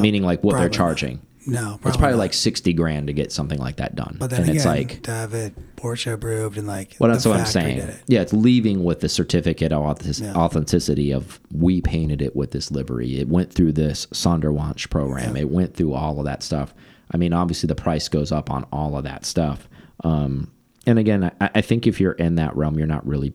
[0.00, 2.18] meaning like what they're probably charging No, it's probably not.
[2.18, 5.02] like 60 grand to get something like that done But then and again, it's like
[5.02, 8.02] to have it Porsche approved and like well that's what i'm saying it.
[8.08, 10.34] yeah it's leaving with the certificate of authentic- Yeah.
[10.34, 15.42] authenticity of we painted it with this livery it went through this Sonderwunsch program Yeah.
[15.42, 16.74] it went through all of that stuff
[17.12, 19.68] i mean obviously the price goes up on all of that stuff
[20.04, 20.50] um,
[20.86, 23.32] and again I, I think if you're in that realm you're not really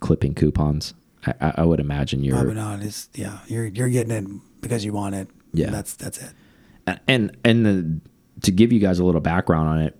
[0.00, 0.94] clipping coupons
[1.26, 2.82] i, I- would imagine you're Probably not.
[2.82, 5.28] It's yeah, you're you're getting it because you want it.
[5.52, 5.70] Yeah.
[5.70, 6.98] that's that's it.
[7.08, 8.00] and and the,
[8.42, 9.94] to give you guys a little background on it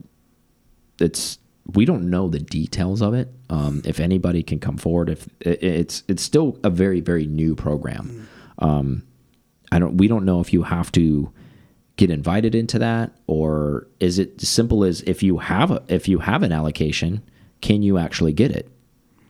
[1.00, 1.38] it's
[1.74, 5.62] we don't know the details of it um, if anybody can come forward if it,
[5.62, 8.28] it's it's still a very very new program
[8.58, 9.02] um,
[9.72, 11.30] i don't we don't know if you have to
[12.00, 13.12] get invited into that?
[13.26, 17.22] Or is it as simple as if you have a if you have an allocation
[17.60, 18.66] can you actually get it?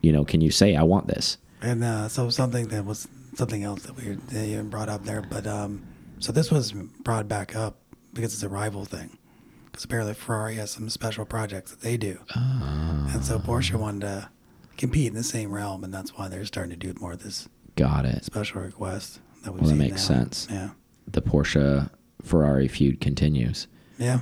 [0.03, 3.63] You know can you say i want this And uh, so something that was something
[3.65, 5.83] else that we that you brought up there, but um,
[6.21, 7.75] so this was brought back up
[8.15, 9.19] because it's a rival thing.
[9.67, 14.29] Because apparently Ferrari has some special projects that they do, and so Porsche wanted to
[14.77, 17.49] compete in the same realm, and that's why they're starting to do more of this
[17.77, 18.25] got it.
[18.25, 20.17] special request that we've Well, that makes now.
[20.17, 20.49] sense.
[20.51, 20.71] Yeah,
[21.07, 21.89] the porsche
[22.23, 23.67] ferrari feud continues
[23.99, 24.21] yeah.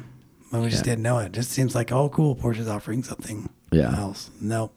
[0.50, 0.92] But we just Yeah.
[0.92, 1.26] didn't know it.
[1.26, 1.32] it.
[1.32, 2.34] Just seems like oh, cool.
[2.34, 3.94] Porsche's offering something Yeah.
[3.96, 4.30] else.
[4.40, 4.72] Nope,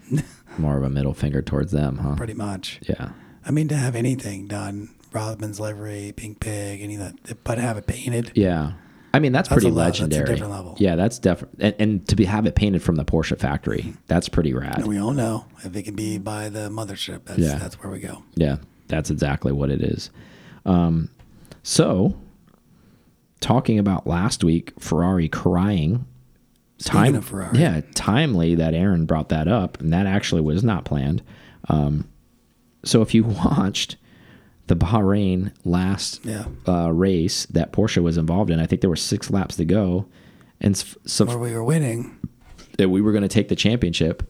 [0.58, 2.80] more of a middle finger towards them huh pretty much.
[2.88, 3.10] yeah
[3.44, 7.76] I mean, to have anything done, Rothmans livery, Pink Pig, any of that, but have
[7.76, 8.30] it painted.
[8.36, 8.72] Yeah.
[9.14, 10.26] I mean that's, That's pretty lot- that's a legendary.
[10.34, 10.74] different level.
[10.78, 14.28] Yeah, that's definitely and, and to be have it painted from the Porsche factory, that's
[14.28, 14.78] pretty rad.
[14.78, 17.58] And we all know if it can be by the mothership, that's Yeah.
[17.58, 18.22] that's where we go.
[18.34, 18.56] Yeah,
[18.88, 20.10] that's exactly what it is.
[20.64, 21.10] Um,
[21.62, 22.14] so
[23.42, 26.06] talking about last week, Ferrari crying.
[26.92, 27.58] Of Ferrari.
[27.60, 31.22] yeah, timely that Aaron brought that up, and that actually was not planned.
[31.68, 32.08] Um,
[32.84, 33.96] so if you watched
[34.66, 36.46] the Bahrain last Yeah.
[36.66, 40.06] uh, race that Porsche was involved in, I think there were six laps to go,
[40.60, 42.18] and so Where we were winning.
[42.78, 44.22] that we were going to take the championship.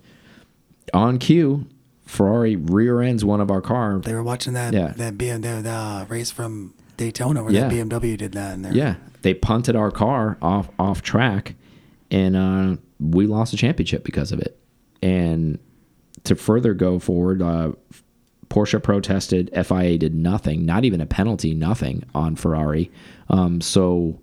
[0.92, 1.64] On cue,
[2.04, 4.04] Ferrari rear ends one of our cars.
[4.04, 4.92] They were watching that Yeah.
[4.96, 6.74] that BMW uh, race from
[7.05, 7.68] Daytona where Yeah.
[7.68, 8.55] that BMW did that.
[8.59, 11.55] And Yeah, they punted our car off off track,
[12.11, 14.59] and uh, we lost the championship because of it.
[15.03, 15.59] And
[16.24, 17.72] to further go forward, uh,
[18.48, 19.50] Porsche protested.
[19.55, 22.90] FIA did nothing, not even a penalty, nothing on Ferrari.
[23.30, 24.20] Um, so,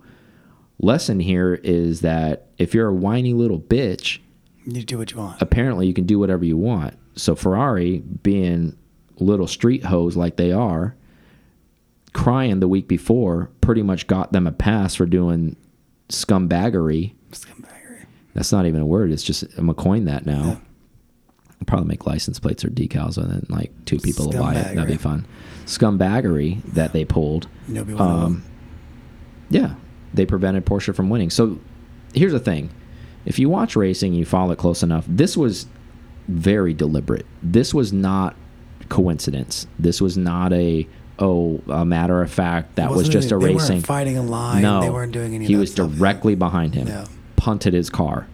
[0.78, 4.20] lesson here is that if you're a whiny little bitch,
[4.64, 5.42] you do what you want.
[5.42, 6.94] apparently you can do whatever you want.
[7.16, 8.76] So Ferrari, being
[9.18, 10.94] little street hoes like they are,
[12.12, 15.56] crying the week before, pretty much got them a pass for doing
[16.08, 17.12] scumbaggery.
[17.32, 18.06] Scumbaggery.
[18.34, 19.10] That's not even a word.
[19.10, 20.60] It's just I'm gonna coin that now.
[21.60, 24.74] I'll probably make license plates or decals and then like two people will buy it.
[24.74, 25.26] That'd be fun.
[25.66, 27.48] Scumbaggery that they pulled.
[28.00, 28.42] Um,
[29.50, 29.74] yeah,
[30.14, 31.30] they prevented Porsche from winning.
[31.30, 31.58] So
[32.14, 32.70] here's the thing:
[33.26, 35.04] if you watch racing, and you follow it close enough.
[35.08, 35.66] This was
[36.28, 37.26] very deliberate.
[37.42, 38.36] This was not
[38.88, 39.66] coincidence.
[39.78, 40.86] This was not a
[41.20, 43.76] oh a matter of fact that was just it- a they racing.
[43.76, 44.62] Weren't fighting a line.
[44.62, 45.46] no, they weren't doing any.
[45.46, 45.92] He was stuff.
[45.92, 47.06] directly behind him, Yeah.
[47.36, 48.26] punted his car,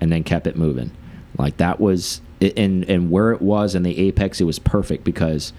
[0.00, 0.90] and then kept it moving.
[1.38, 5.52] Like that was and and where it was in the apex, it was perfect because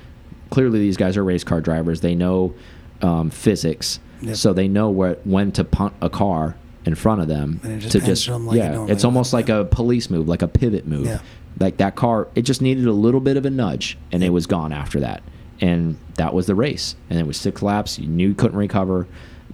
[0.49, 2.01] clearly these guys are race car drivers.
[2.01, 2.53] They know
[3.01, 4.35] um, physics, Yep.
[4.35, 6.55] so they know where when to punt a car
[6.85, 8.71] in front of them just to just like yeah.
[8.71, 9.57] normally It's almost like yeah.
[9.59, 11.05] a police move, like a pivot move.
[11.05, 11.19] Yeah.
[11.59, 14.45] Like that car, it just needed a little bit of a nudge, and it was
[14.47, 15.21] gone after that.
[15.61, 16.95] And that was the race.
[17.09, 17.97] And it was six laps.
[17.99, 19.07] You knew you couldn't recover.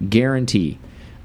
[0.08, 0.78] Guarantee.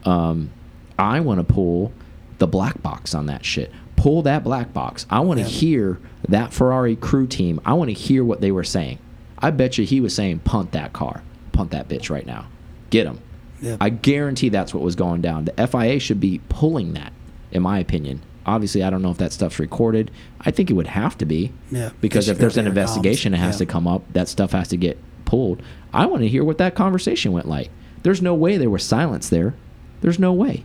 [0.05, 0.51] Um,
[0.97, 1.91] I want to pull
[2.38, 3.71] the black box on that shit.
[3.95, 5.05] Pull that black box.
[5.09, 5.49] I want to Yeah.
[5.51, 5.99] hear
[6.30, 7.59] that Ferrari crew team.
[7.65, 8.99] I want to hear what they were saying.
[9.39, 11.21] I bet you he was saying, punt that car.
[11.51, 12.45] Punt that bitch right now.
[12.89, 13.19] Get him.
[13.61, 13.75] Yeah.
[13.82, 15.45] I guarantee that's what was going down.
[15.45, 17.11] The FIA should be pulling that,
[17.51, 18.21] in my opinion.
[18.46, 20.10] Obviously, I don't know if that stuff's recorded.
[20.42, 21.52] I think it would have to be.
[21.72, 23.42] Yeah, Because if there's an investigation that comms.
[23.42, 25.62] has to come up, that stuff has to get pulled.
[25.94, 27.70] I want to hear what that conversation went like.
[28.04, 29.54] There's no way there was silence there.
[30.02, 30.64] There's no way.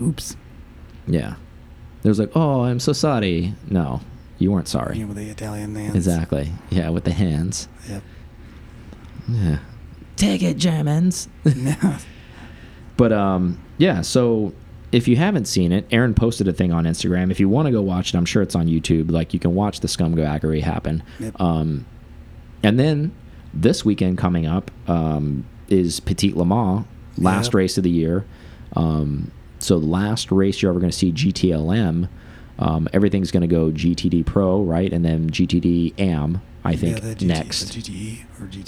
[0.00, 0.36] Oops.
[1.06, 1.34] Yeah.
[2.02, 3.54] There's like, oh, I'm so sorry.
[3.68, 4.00] No,
[4.38, 4.98] you weren't sorry.
[4.98, 5.96] You with the Italian hands.
[5.96, 6.52] Exactly.
[6.70, 7.68] Yeah, with the hands.
[7.88, 8.02] Yep.
[9.28, 9.58] Yeah.
[10.16, 11.28] Take it, Germans.
[11.44, 11.98] Yeah.
[12.96, 14.00] But um, yeah.
[14.00, 14.54] So
[14.92, 17.30] if you haven't seen it, Aaron posted a thing on Instagram.
[17.30, 19.10] If you want to go watch it, I'm sure it's on YouTube.
[19.10, 21.02] Like you can watch the scumbaggery happen.
[21.18, 21.40] Yep.
[21.40, 21.86] Um,
[22.62, 23.12] and then
[23.52, 26.84] this weekend coming up um, is Petit Le Mans,
[27.18, 27.54] last Yep.
[27.54, 28.24] race of the year.
[28.74, 32.08] Um, so the last race you're ever going to see GTLM.
[32.58, 36.40] Um, everything's going to go GTD Pro, right, and then GTD AM.
[36.64, 37.64] I think yeah, GT, next.
[37.76, 38.64] GTE or GTE.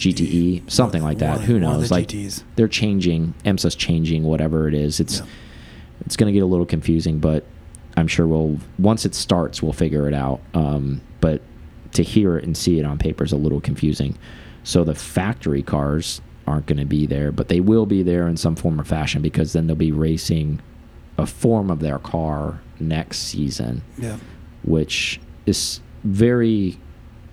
[0.62, 1.38] GTE, something like that.
[1.38, 1.90] One- Who knows?
[1.90, 2.42] Like GTs.
[2.56, 3.34] they're changing.
[3.44, 4.22] IMSA's changing.
[4.24, 5.26] Whatever it is, it's Yeah.
[6.00, 7.18] It's going to get a little confusing.
[7.18, 7.44] But
[7.96, 10.40] I'm sure we'll once it starts, we'll figure it out.
[10.54, 11.40] Um, but
[11.92, 14.16] to hear it and see it on paper is a little confusing.
[14.64, 18.36] So the factory cars aren't going to be there, but they will be there in
[18.36, 20.60] some form or fashion because then they'll be racing
[21.16, 24.18] a form of their car next season Yeah.
[24.62, 26.78] which is very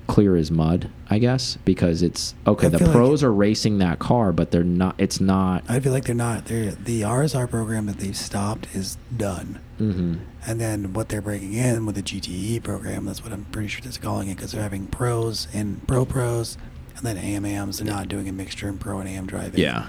[0.07, 2.68] clear as mud, I guess, because it's okay.
[2.68, 4.95] I The feel like- pros are racing that car, but they're not.
[4.97, 5.64] It's not.
[5.70, 6.45] I feel like they're not.
[6.45, 9.60] They're, the RSR program that they've stopped is done.
[9.80, 10.20] mhm.
[10.47, 13.82] And then what they're bringing in with the GTE program, that's what I'm pretty sure
[13.84, 16.58] they're calling it, because they're having pros and pro pros,
[16.97, 17.78] and then AMAMs.
[17.80, 19.60] They're not doing a mixture in pro and AM driving.
[19.60, 19.88] Yeah,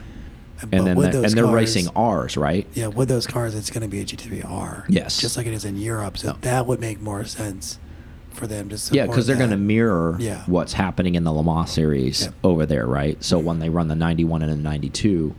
[0.61, 2.67] But and then with the- and they're cars- racing ours, right?
[2.75, 4.85] Yeah, with those cars, it's going to be a GT3R.
[4.89, 5.19] Yes.
[5.21, 6.19] Just like it is in Europe.
[6.19, 6.37] So No.
[6.43, 7.79] that would make more sense
[8.37, 10.43] for them to support Yeah, because they're going to mirror Yeah.
[10.47, 12.29] what's happening in the Le Mans series Yeah.
[12.45, 13.23] over there, right?
[13.23, 15.35] So when they run the 91 and the 92,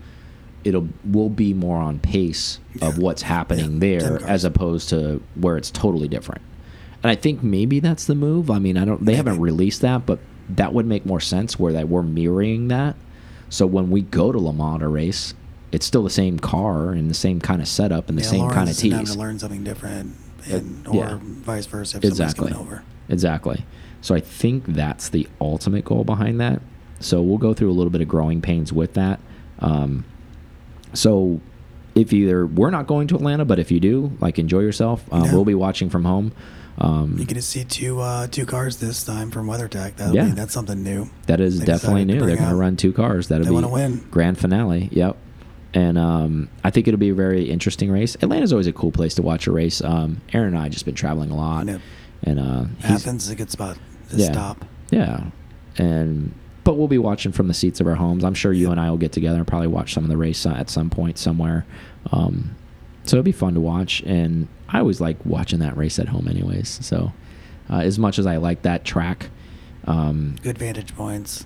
[0.63, 5.55] it'll will be more on pace of what's happening Yeah, there as opposed to where
[5.57, 6.41] it's totally different.
[7.03, 8.49] And I think maybe that's the move.
[8.49, 9.05] I mean, I don't.
[9.05, 10.19] They haven't released that, but
[10.49, 12.95] that would make more sense where that we're mirroring that.
[13.49, 15.33] So when we go to Le Mans to race,
[15.71, 18.49] it's still the same car and the same kind of setup and the Yeah, same
[18.49, 19.11] kind of Lawrence tees.
[19.13, 20.15] to learn something different,
[20.49, 21.17] and, or yeah.
[21.21, 22.49] vice versa if Exactly.
[22.49, 22.83] somebody's coming over.
[23.09, 23.65] Exactly.
[24.01, 26.61] So I think that's the ultimate goal behind that.
[26.99, 29.19] So we'll go through a little bit of growing pains with that.
[29.59, 30.05] Um,
[30.93, 31.41] so
[31.95, 35.03] if either we're not going to Atlanta, but if you do, like enjoy yourself.
[35.11, 35.33] Um, Yeah.
[35.33, 36.31] We'll be watching from home.
[36.79, 39.95] Um, You get to see two uh, two cars this time from WeatherTech.
[39.95, 40.25] That'll Yeah.
[40.25, 41.09] be, that's something new.
[41.25, 42.19] that is they definitely new.
[42.25, 43.29] They're going to run two cars.
[43.29, 44.05] That'll They be win.
[44.11, 44.89] grand finale.
[44.91, 45.17] Yep.
[45.73, 48.15] And um, I think it'll be a very interesting race.
[48.21, 49.81] Atlanta's always a cool place to watch a race.
[49.81, 51.81] Um, Aaron and I just been traveling a lot, Yep.
[52.23, 53.77] and uh, Athens is a good spot
[54.09, 54.31] to Yeah.
[54.31, 54.65] stop.
[54.91, 55.25] Yeah,
[55.77, 56.31] and
[56.63, 58.23] but we'll be watching from the seats of our homes.
[58.23, 58.71] I'm sure you Yep.
[58.71, 60.89] and I will get together and probably watch some of the race uh, at some
[60.89, 61.65] point somewhere.
[62.11, 62.55] Um,
[63.03, 66.27] so it'll be fun to watch, and I always like watching that race at home,
[66.29, 66.79] anyways.
[66.85, 67.11] So
[67.69, 69.29] uh, as much as I like that track,
[69.85, 71.45] um, Good vantage points.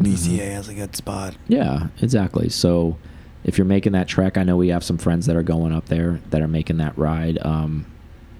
[0.00, 0.38] Mhm.
[0.52, 1.36] Has a good spot.
[1.48, 2.48] yeah, exactly.
[2.48, 2.96] So
[3.44, 5.86] if you're making that trek, I know we have some friends that are going up
[5.86, 7.38] there that are making that ride.
[7.44, 7.86] Um,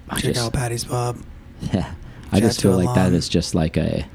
[0.09, 1.17] I Check just- out Patty's Pub.
[1.73, 1.93] Yeah,
[2.33, 4.05] I just feel like that is just like a.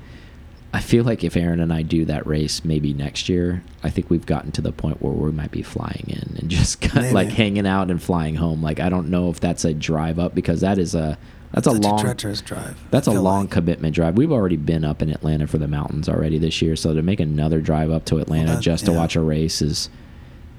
[0.72, 4.08] I feel like if Aaron and I do that race maybe next year, I think
[4.08, 7.12] we've gotten to the point where we might be flying in and just kind of
[7.12, 8.62] like hanging out and flying home.
[8.62, 11.18] Like I don't know if that's a drive up because that is a
[11.52, 12.78] that's a Such long treacherous drive.
[12.92, 13.50] that's a long like.
[13.50, 14.16] commitment drive.
[14.16, 17.18] We've already been up in Atlanta for the mountains already this year, so to make
[17.20, 18.98] another drive up to Atlanta that- just to yeah.
[18.98, 19.88] watch a race is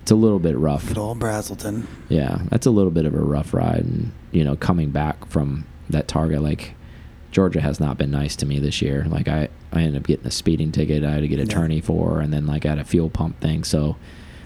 [0.01, 0.87] it's a little bit rough.
[0.87, 1.85] Good old Braselton.
[2.09, 5.65] Yeah, that's a little bit of a rough ride, and you know, coming back from
[5.89, 6.73] that target, like
[7.31, 9.05] Georgia has not been nice to me this year.
[9.09, 11.03] Like I, I ended up getting a speeding ticket.
[11.03, 11.81] I had to get a Yeah.
[11.81, 13.63] for, and then like I had a fuel pump thing.
[13.63, 13.95] So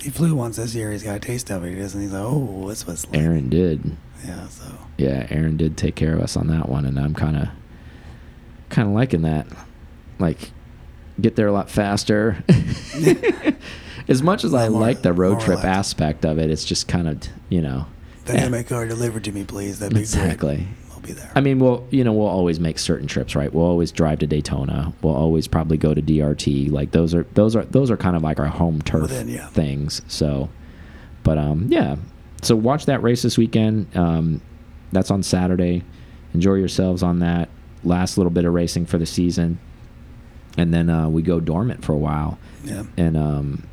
[0.01, 0.91] He flew once this year.
[0.91, 1.73] He's got a taste of it.
[1.73, 1.99] He doesn't.
[2.01, 3.07] He's like, oh, this was.
[3.07, 3.17] Like.
[3.21, 3.95] Aaron did,
[4.25, 4.47] Yeah.
[4.49, 4.65] So.
[4.97, 7.47] yeah, Aaron did take care of us on that one, and I'm kind of,
[8.69, 9.47] kind of liking that.
[10.19, 10.51] Like,
[11.19, 12.43] get there a lot faster.
[14.07, 17.07] as much as I More- like the road trip aspect of it, it's just kind
[17.07, 17.87] of you know.
[18.25, 18.49] Then yeah.
[18.49, 19.79] my car delivered to me, please.
[19.79, 20.55] That'd be Exactly.
[20.57, 20.67] great.
[20.93, 21.31] I'll be there.
[21.35, 23.53] I mean, we'll you know we'll always make certain trips, right?
[23.53, 24.93] We'll always drive to Daytona.
[25.01, 26.71] We'll always probably go to DRT.
[26.71, 29.47] Like those are those are those are kind of like our home turf Within, yeah.
[29.49, 30.01] things.
[30.07, 30.49] So,
[31.23, 31.97] but um, yeah.
[32.41, 33.95] So watch that race this weekend.
[33.95, 34.41] Um,
[34.91, 35.83] that's on Saturday.
[36.33, 37.49] Enjoy yourselves on that.
[37.83, 39.59] last little bit of racing for the season,
[40.57, 42.37] and then uh, we go dormant for a while.
[42.63, 42.83] Yeah.
[42.97, 43.63] And um,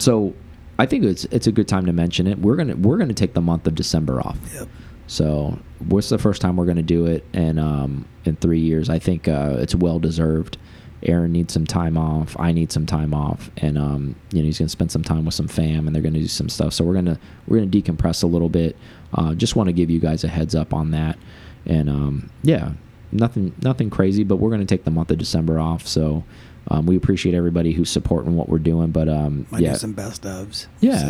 [0.00, 0.34] so
[0.78, 2.38] I think it's it's a good time to mention it.
[2.38, 4.38] We're gonna we're gonna take the month of December off.
[4.54, 4.68] Yep.
[5.06, 7.24] So what's the first time we're gonna do it?
[7.32, 10.56] And um, in three years, I think uh, it's well deserved.
[11.02, 12.34] Aaron needs some time off.
[12.38, 15.34] I need some time off, and um, you know he's gonna spend some time with
[15.34, 16.72] some fam, and they're gonna do some stuff.
[16.72, 18.76] So we're gonna we're gonna decompress a little bit.
[19.14, 21.18] Uh, just want to give you guys a heads up on that,
[21.66, 22.72] and um, yeah,
[23.12, 25.86] nothing nothing crazy, but we're gonna take the month of December off.
[25.86, 26.24] So
[26.68, 30.22] um, we appreciate everybody who's supporting what we're doing, but um, Might yeah, some best
[30.22, 30.66] ofs.
[30.80, 30.98] yeah.
[30.98, 31.06] So,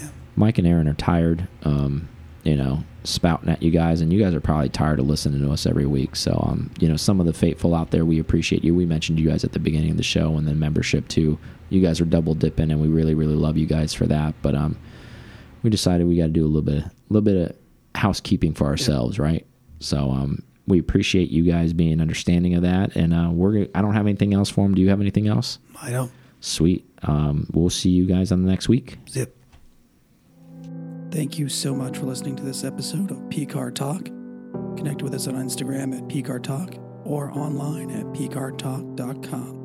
[0.00, 0.08] yeah.
[0.36, 2.08] Mike and Aaron are tired, um,
[2.42, 5.52] you know, spouting at you guys, and you guys are probably tired of listening to
[5.52, 6.16] us every week.
[6.16, 8.74] So, um, you know, some of the faithful out there, we appreciate you.
[8.74, 11.38] We mentioned you guys at the beginning of the show, and then membership too.
[11.70, 14.34] You guys are double dipping, and we really, really love you guys for that.
[14.42, 14.76] But um,
[15.62, 17.56] we decided we got to do a little bit, a little bit of
[18.00, 19.46] housekeeping for ourselves, right?
[19.80, 23.68] So, um, we appreciate you guys being understanding of that, and uh, we're.
[23.74, 24.74] I don't have anything else for them.
[24.74, 25.58] Do you have anything else?
[25.80, 26.10] I don't.
[26.40, 26.88] Sweet.
[27.02, 28.98] Um, we'll see you guys on the next week.
[29.08, 29.36] Zip.
[31.10, 34.06] Thank you so much for listening to this episode of PCAR Talk.
[34.76, 39.63] Connect with us on Instagram at PCAR Talk or online at PCARTalk.com.